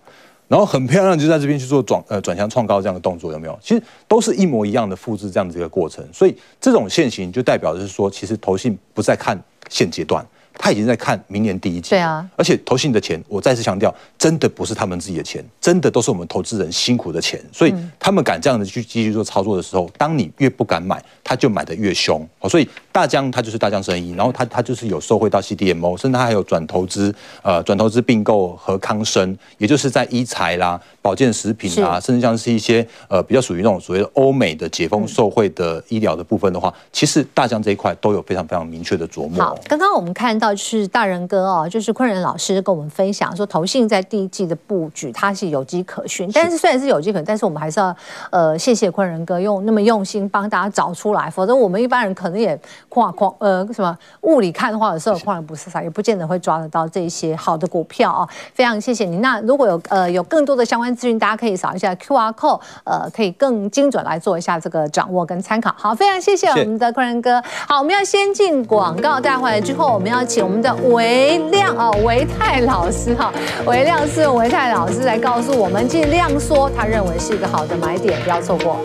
[0.47, 3.60] 然后很漂亮，就在这边去做转呃转向创高这样的动作，有没有？
[3.62, 6.03] 其实都是一模一样的复制这样子一个过程。
[6.12, 9.39] 所以这种线型就代表的是说，其实投信不再看
[9.70, 10.26] 现阶段。
[10.58, 22.28] 他已经在看明年第一季，对啊，而且投信的钱，我再次强调，真的不是他们自己的钱，真的都是我们投资人辛苦的钱，所以他们敢这样子去继续做操作的时候，当你越不敢买，他就买的越凶。
[22.49, 39.41] 所以大江他就是大江生意，然后他他就是有受惠到 CDMO，甚至他还有转投资，呃，转投资并购和康生，也就是在医材啦、保健食品啊，甚至像是一些呃比较属于那种所谓的欧美的解封受惠的医疗的部分的话，其实大疆这一块都有非常非常明确的琢磨。
[39.41, 40.47] 好，刚刚我们看到。
[40.58, 46.28] 就是大仁哥哦，就是昆仁老师跟我们分享说，投信在第一季的布局，它是有迹可循。
[46.34, 47.95] 但是虽然是有迹可循，但是我们还是要
[48.32, 58.28] 呃，谢谢昆仁哥用那么用心帮大家找出来，否则我们一般人可能也跨跨呃什么雾里看花的时候，可能不是啥，也不见得会抓得到这些好的股票啊。
[58.55, 59.18] 非常谢谢你。
[59.18, 65.74] 那如果有呃有更多的相关资讯，大家可以扫一下 QR code，呃，可以更精准来做一下这个掌握跟参考。
[65.78, 67.41] 好，非常谢谢我们的坤仁哥。
[67.68, 70.18] 好，我们要先进广告，带回来之后，我们要。
[70.28, 73.32] 请我们的维亮啊，维泰老师哈，
[73.66, 78.78] 维亮是维泰老师来告诉我们，尽量说他认为是一个好的买点，不要错过。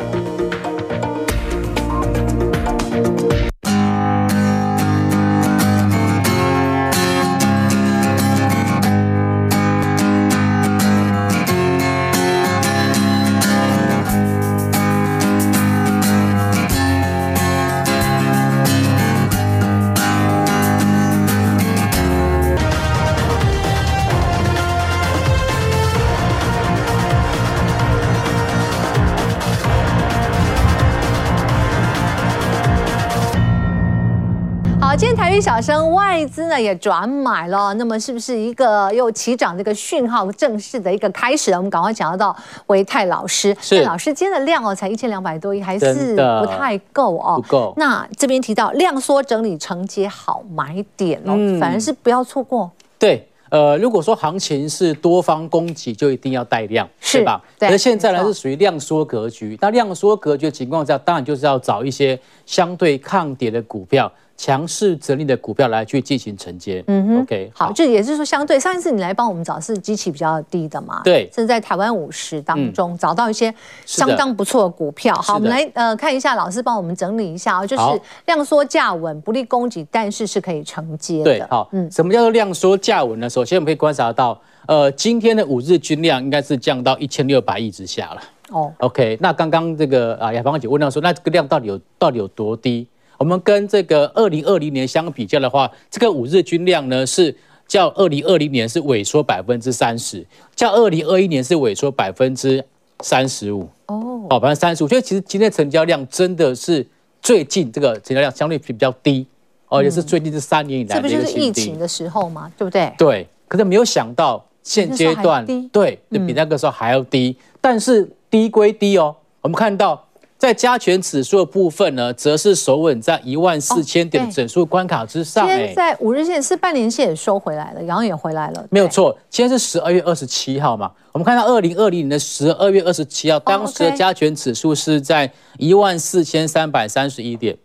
[34.95, 41.51] 今天台语小生外资呢也转买了，那么是不是一个又起涨的一个讯号，正式的一个开始？
[41.53, 42.37] 我们赶快讲到
[42.67, 47.73] 维泰老师，是老师今天的量哦才一千两百多亿，还是不太够哦，不够。
[47.79, 52.71] 那这边提到量缩整理承接好买点哦，嗯、反而是不要错过。
[52.99, 57.43] 对，呃，如果说行情是多方供给，就一定要带量，是对吧？
[57.59, 57.71] 对。
[57.71, 64.13] 而现在呢是属于量缩格局，那量缩格局的情况下，当然就是要找一些相对抗跌的股票。
[64.43, 73.55] 强势整理的股票来去进行承接，嗯哼，OK，好，好，就也就是说，相对上一次你来帮我们找是基期比较低的嘛，对，是在台湾五十当中找到一些
[73.87, 75.15] 相当不错的股票。
[75.15, 81.25] 好，我们来呃看一下，老师帮我们整理一下啊，就是量缩价稳，不利供给，但是是可以承接的。
[81.25, 83.31] 对，好，嗯，什么叫做量缩价稳呢？
[83.31, 84.37] 首先我们可以观察到，
[84.67, 88.21] 呃，今天的五日均量应该是降到一千六百亿之下了。
[88.51, 92.89] 哦，OK，那刚刚这个啊，雅芳姐问到说，那这个量到底有到底有多低？
[93.23, 97.33] 我们跟这个二零二零年相比较的话，这个五日均量呢是
[97.69, 102.65] 较二零二零年是萎缩百分之三十，较二零二一年是萎缩百分之
[102.99, 103.69] 三十五。
[103.87, 104.89] 哦，好，百分之三十五。
[104.89, 106.85] 所以其实今天成交量真的是
[107.21, 109.25] 最近这个成交量相对比较低，
[109.69, 111.31] 而且是最近这三年以来的一个新低。
[111.31, 112.51] 这不就是疫情的时候吗？
[112.59, 112.93] 对不对？
[112.99, 113.29] 对。
[113.47, 117.37] 可是没有想到现阶段对，比那个时候还要低。
[117.61, 120.09] 但是低归低哦，我们看到。
[120.43, 125.47] 在加权指数的部分呢，则是守稳在一万四千点的整数关卡之上。
[125.47, 128.67] 现在五日线是半年线也收回来了，然后也回来了。
[128.69, 130.91] 没有错，今天是十二月二十七号嘛。
[131.13, 137.57] 我们看到二零二零年的十二月二十七号，当时的加权指数是在一万四千三百三十一点。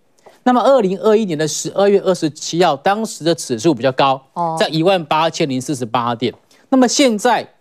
[0.43, 4.21] 那么二零二一年的十二月二十七号，当时的指数比较高，
[4.59, 6.31] 在一万八千零四十八点。
[6.69, 7.55] 那么现在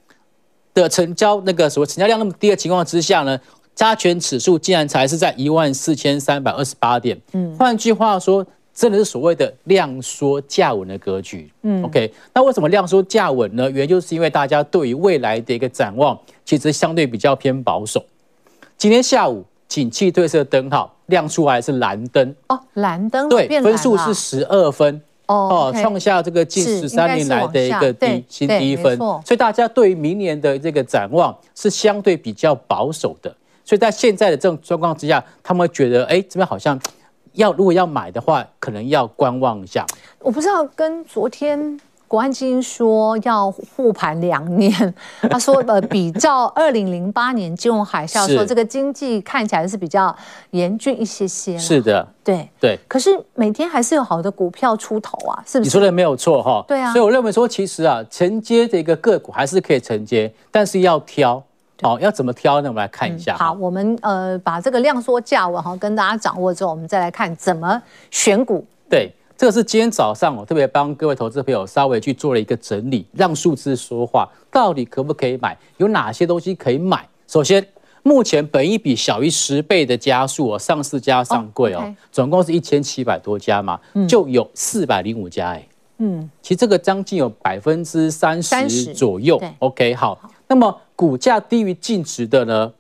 [0.75, 3.41] 的成交那个什么成交量那么低的情况之下呢？
[3.77, 13.71] 加权指数竟然才是在一万四千三百二十八点，嗯，换句话说，真的是所谓的量缩价稳的格局，嗯，OK，那为什么量缩价稳呢？
[13.71, 18.03] 原因就是因为大家对于未来的一个展望，其实相对比较偏保守。
[18.79, 22.35] 今天下午，景气褪色灯号亮出来是蓝灯。
[22.49, 24.99] 哦，蓝灯对，分数是十二分。
[25.27, 33.35] 哦，创、哦、下这个近十三年来的一个低新低分，所以大家对于明年的这个展望是相对比较保守的。
[33.67, 36.81] 所以在现在的这种状况之下，他们会觉得，哎，这边好像
[37.33, 39.85] 要如果要买的话，可能要观望一下。
[40.21, 44.95] 我不知道跟昨天国安基金说要护盘两年，
[45.29, 50.15] 他说呃，比照二零零八年金融海啸，说 这个经济看起来是比较
[50.53, 51.59] 严峻一些些。
[51.59, 52.79] 是的，对对。
[52.87, 55.67] 可是每天还是有好的股票出头啊，是不是？
[55.67, 56.65] 你说的没有错哈。
[56.69, 56.93] 对啊。
[56.93, 61.43] 所以我认为说，其实啊，承接的一个个股还是可以承接，但是要挑。
[61.83, 62.69] 好，要怎么挑呢？
[62.69, 63.35] 我们来看一下。
[63.35, 68.65] 嗯、好，我们呃把这个量缩价稳哈跟大家掌握之后，我们再来看怎么选股。
[68.89, 75.57] 对，这个是今天早上我特别帮各位投资朋友稍微去做了一个整理，让数字说话，到底可不可以买？
[75.77, 77.07] 有哪些东西可以买？
[77.27, 77.67] 首先，
[78.03, 85.67] 目前本一比小于十倍的家数哦，上市加上柜哦，总共是一千七百多家嘛，嗯、就有四百零五家哎。
[85.99, 89.43] 嗯，其实这个将近有百分之三十左右。
[89.59, 90.81] OK，好，好那么。
[90.97, 92.73] 股价低于净值的呢，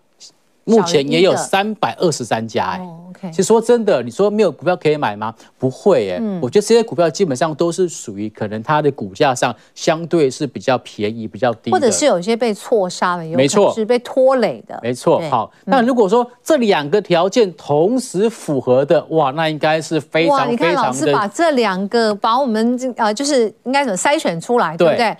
[0.64, 2.82] 目前也有三百二十三家哎、欸。
[2.82, 5.34] 哦 okay、其实说真的，你说没有股票可以买吗？
[5.58, 6.18] 不会哎、欸。
[6.18, 14.80] 嗯、我觉得这些股票基本上都是属于可能它的股价上相对是比较便宜、比较低，或者是有些被错杀了，没错，是被拖累的。
[14.82, 15.20] 没错。
[15.28, 20.52] 好，那如果说这两个条件同时符合的，哇，那应该是非常非常的。
[20.52, 25.14] 你看老师把这两个把我们呃，就是应该怎么筛选出来，对不对？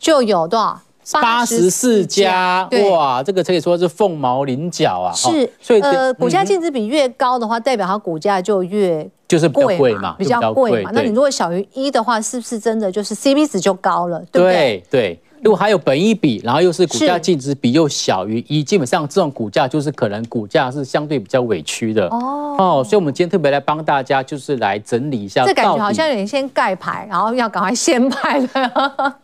[0.00, 0.80] 就有多少？
[1.20, 5.12] 八十四家，哇，这个可以说是凤毛麟角啊！
[5.14, 10.90] 是，所以呃，股价净值比越高的话，代表它股价就越就是贵嘛，比较贵嘛。
[10.92, 14.18] 那你如果小于一的话，是不是真的就是 C B 值就高了？
[14.30, 14.84] 对不对？
[14.90, 22.56] 对，如果还有本一比，然后又是股价净值比又小于一，基本上这种股价就是可能股价是相对比较委屈的哦。
[22.58, 25.44] 哦，所以我们今天特别来帮大家，就是来整理一下。
[25.44, 29.14] 这感觉好像有点先盖牌，然后要赶快先拍的。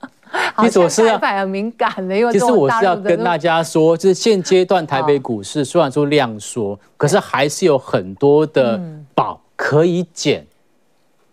[0.59, 8.81] 其实我是要很敏感的，因为其实我是要跟大家说，就是现阶段台北股市虽然说量缩，可是还是有很多的
[9.15, 10.47] 宝可以捡，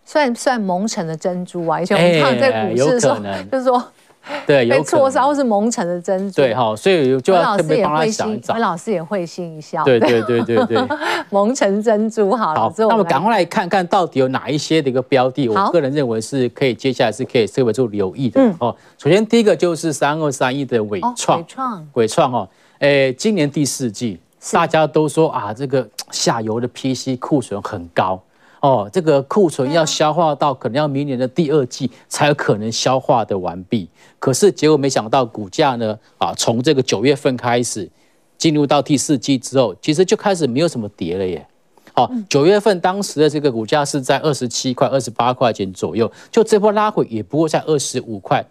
[0.05, 1.81] 算算蒙尘的珍珠啊！
[1.81, 3.17] 以前我们唱在股市的时候，
[3.51, 3.83] 就是说。
[4.47, 6.35] 对，有错杀或是蒙尘的珍珠。
[6.37, 8.53] 对哈，所以就要特别帮他想一找。
[8.53, 9.83] 温老师也会心一笑。
[9.83, 10.77] 对对对对对，
[11.29, 12.59] 蒙尘珍珠好了。
[12.61, 18.75] 好，那么赶快来看看到底有哪一些的一个标的，我个人认为是可以接下来是可以特别做留意的哦。
[18.97, 22.49] 首先第一个就是三二三一的伟创，伟创，伟创哦，
[22.79, 24.19] 诶，今年第四季
[24.51, 28.21] 大家都说啊，这个下游的 PC 库存很高。
[28.63, 33.89] 哦，这个库存要消化到可能要明年的第二季才有可能消化的完毕。
[34.19, 37.89] 可是结果没想到股价呢，啊，从这个九月份开始
[38.37, 41.45] 进入到第四季之后，其实就开始没有什么跌了耶。
[41.93, 48.45] 好，九月份当时的这个股价是在二十七块、二十八块钱左右，就这波拉回也不过在二十五块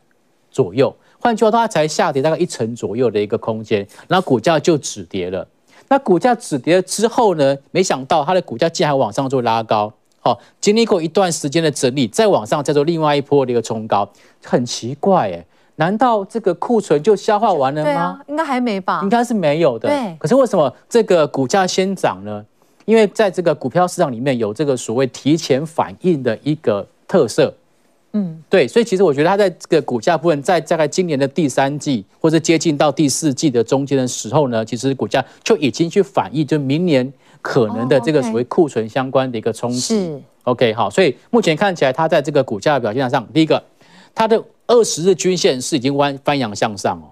[0.51, 0.95] 左右。
[1.19, 5.49] 换句话说，它才下跌大概一成左右的一个空间，然后股价就止跌了。
[5.89, 9.91] 那股价止跌了之后呢，没想到它的股价竟然还往上做拉高。
[10.25, 14.09] 好，经历过一段时间的整理，再往上再做另外一波的一个冲高，
[14.45, 15.45] 很奇怪哎，
[15.75, 17.91] 难道这个库存就消化完了吗？
[17.91, 19.01] 对啊，应该还没吧？
[19.03, 19.89] 应该是没有的。
[19.89, 20.17] 对。
[20.21, 22.45] 可是为什么这个股价先涨呢？
[22.85, 27.53] 因为在这个股票市场里面有这个所谓提前反应的一个特色。
[28.13, 28.69] 嗯，对。
[28.69, 37.13] 所以其实我觉得它在这个股价部分，在大概今年的第三季或者接近到第四季的中间的时候呢，其实股价就已经去反映，就明年。
[37.43, 40.23] 可能的这个所谓库存相关的一个冲击，是。
[40.45, 43.63] OK 好，所以目前看起来它在这个股价的表现上，第一个，
[44.15, 47.07] 它的二十日均线是已经弯翻阳向上哦，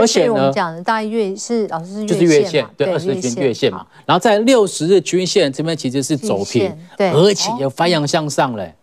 [0.00, 8.74] 而且我们讲的大月是老师是就是月线，对，二十日均月线嘛，然后在六十日均线这边其实是走平，对，而且也翻阳向上嘞，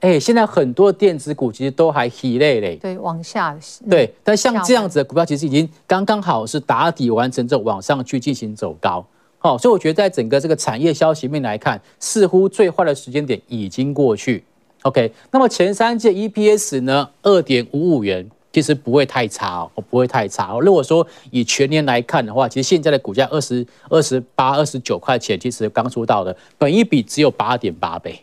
[0.00, 9.06] 哎，现在很多电子股其实都还疲累嘞，对，往下，对，但像这样子的股票其实已经刚刚好是打底完成之后往上去进行走高。
[9.40, 14.42] 好，所以我觉得在整个这个产业消息面来看，似乎最坏的时间点已经过去。
[14.82, 20.60] OK，那么前三季 EPS 呢，二点五五元，其实不会太差哦，不会太差哦。
[20.60, 28.20] 如果说以全年来看的话，其实现在的股价二十二十八、二十九块钱，其实刚说到的，本一比只有八点八倍，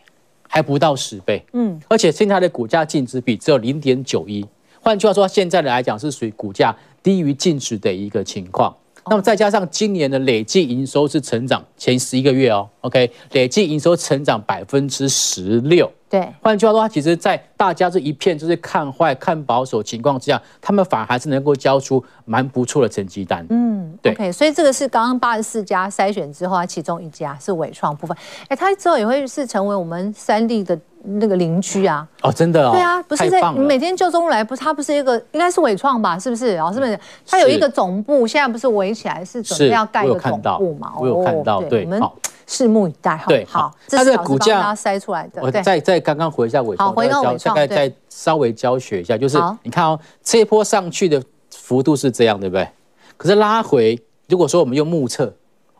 [0.48, 1.42] 还不到十倍。
[1.52, 4.44] 嗯，而且现在的股价净值比只有零点九一，
[4.82, 8.74] 换句话说，现在的来讲是属于股价低于净值的一个情况。
[9.08, 15.90] 那么再加上今年的累计营收是成长前十一个月哦，OK，累计营收成长百分之十六。
[16.08, 23.44] 对，换句话说，其实，在大家这一片就是看坏、看保守情况之下，他们反而还是能够交出蛮不错的成绩单。
[23.50, 24.12] 嗯，对。
[24.12, 28.16] OK，所以这个是刚刚八十四家筛选之后，其中一家是伟创部分。
[28.48, 30.78] 哎，它之后也会是成为我们三 D 的。
[31.06, 36.56] 那个邻居啊，哦，真的哦，对啊，不是在你每天就中来，不是它不是一个，应该是伟创吧，是不是？
[36.58, 36.98] 哦，是不是？
[37.26, 40.92] 它有一个总部，现在不是围起来，是准备要盖一个总部嘛？
[40.98, 42.02] 我有看到，对，我们
[42.48, 43.22] 拭目以待。
[43.28, 45.40] 对，好，这是股价筛出来的。
[45.42, 52.68] 我再再刚刚回一下伟创，好，回到伟创，大概再稍微教学一下，就是你看哦，这一波上去的幅度是这样，对不对？
[53.16, 53.98] 可是拉回，
[54.28, 55.32] 如果说我们用目测，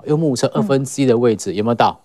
[0.04, 2.00] 用目测二分之一的位置，有没有到？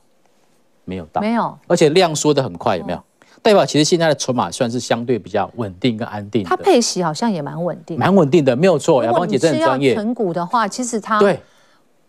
[0.84, 3.02] 没有到，没有，而且量缩的很快，有没有？
[3.42, 9.04] 代表其实现在的筹码算是相对比较稳定跟安定，它配息好像也蛮稳定，蛮稳定的，没有错。
[9.04, 9.90] 雅芳姐真的专业。
[9.90, 11.40] 要存股的话，其实它对。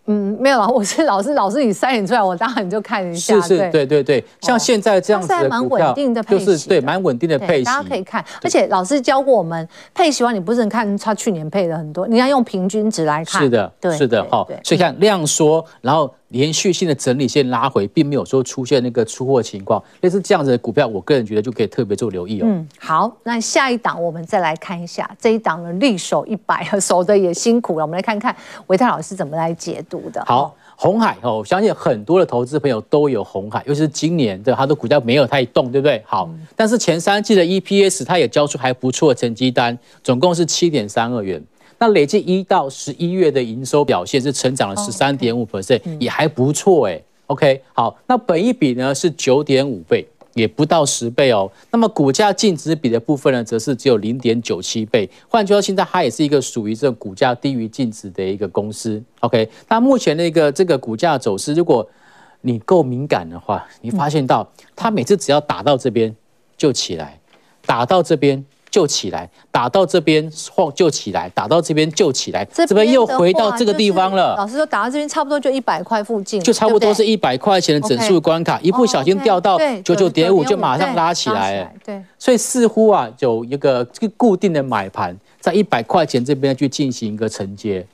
[0.07, 3.41] 嗯，没有啊，我是老师，老师你筛选出来，我当然就看一下。
[3.41, 5.95] 是是，对对对，像现在这样子的股票，
[6.29, 8.23] 就是对蛮稳定的配息，大家可以看。
[8.43, 13.41] 而且老师教过我们，配息完你不是看他去年配的很多，你要用平均值来看。
[13.41, 14.45] 是的，对，是的，好。
[14.65, 22.45] 所以看量缩，然后连续性的整理线拉回，并没有说出现那个出货情况，类似这样子的股票，我个人觉得就可以特别做留意哦。
[22.49, 28.35] 嗯，好，那下一档我们再来看一下这一档的力守一百， 守的也辛苦了，我们来看看
[28.67, 30.25] 维泰老师怎么来解读的。
[30.27, 30.57] 好。
[30.75, 36.03] 红海哦，我相信很多的投资朋友都有红海，尤其是今年的它的股价没有太动，对不对？
[36.05, 41.41] 好，但是前三季的 EPS 它也交出还不错的成绩单，总共是七点三二元。
[41.83, 47.03] 那累计一到十一月的营收表现是成长了十三点五 percent，也还不错哎。
[47.27, 50.07] OK，好，那本一比呢是九点五倍。
[50.35, 55.07] 也不到十倍哦，那么股价净值比的部分呢，则是只有零点九七倍。
[55.29, 59.03] 换句话说，现在它也是一个属于这种股价低于净值的一个公司。
[59.21, 61.87] OK，那目前那个这个股价走势，如果
[62.41, 66.17] 你够敏感的话，你发现到它每次只要打到这边
[66.57, 67.21] 就起来，
[67.67, 68.43] 打到这边。
[68.73, 74.35] 就起来，打到这边晃就起来，打到这边就起来，这边又回到这个地方了。
[74.37, 81.71] 老师说打到这边差不多就一百块附近，就差不多是一百块钱的整数关卡，一不小心掉到九九点五就马上拉起来。
[81.85, 87.87] 对，所以似乎啊有一个固定的买盘在一百块钱这边去进行一个承接。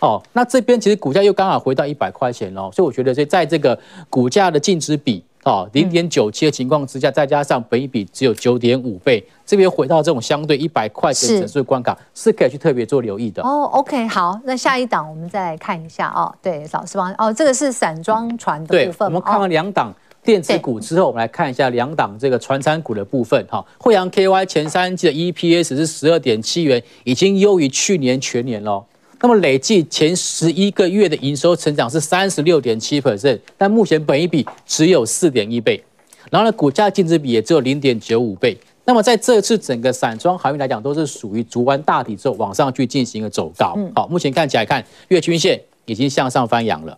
[0.00, 3.78] 哦，那这边其实股价又刚好回到一百块钱喽，所以我觉得，所以在这个
[4.10, 5.24] 股价的净值比。
[5.44, 13.42] 哦，零点九七的情况之下，再加上本益比只有九点五倍，这边回到这种相对一百块钱整数关卡，是可以去特别做留意的。
[13.42, 16.34] 哦，OK，好，那下一档我们再来看一下哦。
[16.42, 19.06] 对，老师帮哦，这个是散装船的部分。
[19.06, 23.46] 我们看完两档电子股之后，我们来看一下两档这个船产股的部分。
[23.48, 28.84] 哈，惠阳 KY 前三季的 EPS 是十二点七元，已经优于去年全年喽。
[29.20, 35.82] 那么累计前十一个月的营收成长是三十六点七 percent，但目前本益比只有四点一倍，
[36.30, 38.56] 然后呢，股价净值比也只有零点九五倍。
[38.84, 43.76] 那么在这次整个散装航运来讲，都是属于逐完大底之后往上去进行一个走高。
[43.94, 46.96] 好，目前看起来看月均线已经向上翻扬了。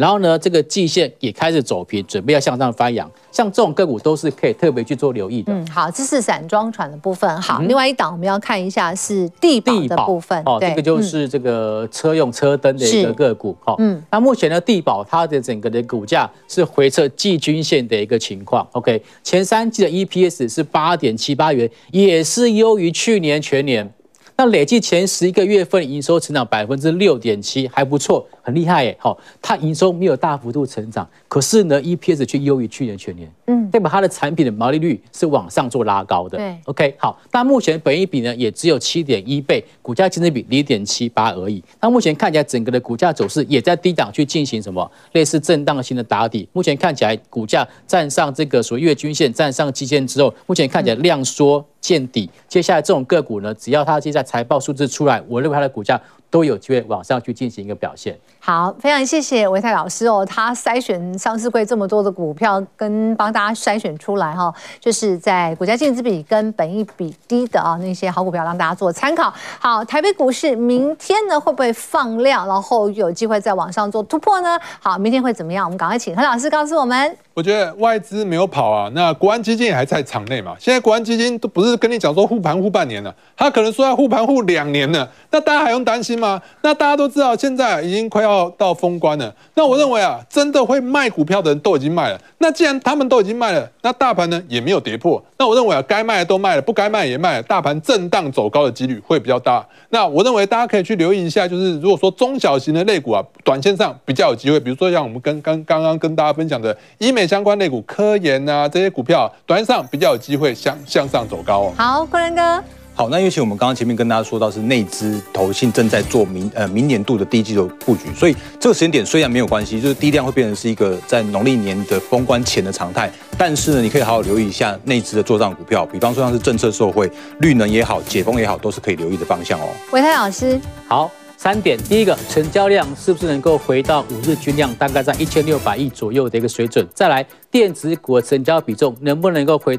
[0.00, 3.08] 然后呢，这个季线也开始走平，准备要向上翻扬。
[3.30, 5.52] 像这种个股都是可以特别去做留意的。
[5.52, 7.30] 嗯，好，这是散装船的部分。
[7.42, 10.42] 好，嗯、另外一档我们要看一下是帝宝的部分。
[10.46, 13.54] 哦，这个就是这个车用车灯的一个个股。
[13.60, 18.66] 好，嗯，那目前呢，地保它的整个的股价是回撤季均线的一个情况。
[18.72, 23.92] OK，前三季的 EPS 是八点七八元，也是优于去年全年。
[24.36, 28.96] 那累计前十一个月份营收成长百分之六点七，还不错，很厉害耶。
[28.98, 33.30] 好，它营收没有大幅度成长，可是呢，EPS 却优于去年全年。
[33.46, 36.38] 嗯，代表它的产品的毛利率是往上做拉高的。
[36.38, 37.18] 对，OK，好。
[37.32, 41.62] 那目前本益比呢，也只有七点一倍，股价净值比零点七八而已。
[41.80, 46.48] 那目前看起来整个的股价走势也在低档去进行什么类似震荡型的打底。
[46.52, 51.64] 目前看起来股价站上这个所谓月均线，站上季线之后，目前看起来量缩。
[51.80, 55.98] 见底，接下来这种个股呢，只要它现在财报数字出来，我认为它的股价
[56.30, 58.16] 都有机会往上去进行一个表现。
[58.38, 69.32] 好，非常谢谢维泰老师哦，他筛选上市柜这么多的股票，跟帮大家筛选出来哈，就是在股价净值比跟本益比低的啊那些好股票，让大家做参考。
[69.58, 74.58] 好，台北股市明天呢会不会放量，然后有机会再往上做突破呢？
[74.80, 75.66] 好，明天会怎么样？
[75.66, 77.16] 我们赶快请何老师告诉我们。
[77.34, 80.54] 我觉得外资没有跑啊，那国安基金也还在场内嘛。
[80.58, 86.40] 现在国安基金都不是跟你讲说护盘护半年了，他可能说要护盘护两年了，那大家还用担心吗？
[86.60, 89.34] 那大家都知道现在已经快要到封关了。
[89.54, 92.20] 那我认为啊，真的会卖股票的人都已经卖了。
[92.36, 95.22] 那既然他们都已经卖了，那大盘呢也没有跌破。
[95.38, 99.66] 那我认为啊，该卖的都卖了，不该卖也卖了，大盘震荡走高的几率会比较大。
[99.88, 107.30] 那我认为大家可以去留意一下，就是如果说中小型的类股啊，短线上比较有机会，比如说像我们跟刚刚刚跟大家分享的医美。
[107.30, 111.72] 相关类股、科研啊，这些股票，短线上比较有机会向向上走高哦。
[111.76, 112.79] 好，昆仁哥。
[112.92, 129.68] 好，那尤其我们刚刚前面跟大家说到是内资投信正在做明呃明年度的第一季度布局，所以这个时间点虽然没有关系，就是低量会变成是一个在农历年的封关前的常态，但是呢，你可以好好留意一下内资的做账股票，比方说像是政策受惠、绿能也好、解封也好，都是可以留意的方向哦。
[129.92, 131.10] 维泰老师，好。
[131.42, 136.86] 三点，第一个，成交量是不是能够回到五日均量，大概在一千六百亿左右的一个水准？
[136.94, 139.78] 再来，电子股的成交比重能不能够回到？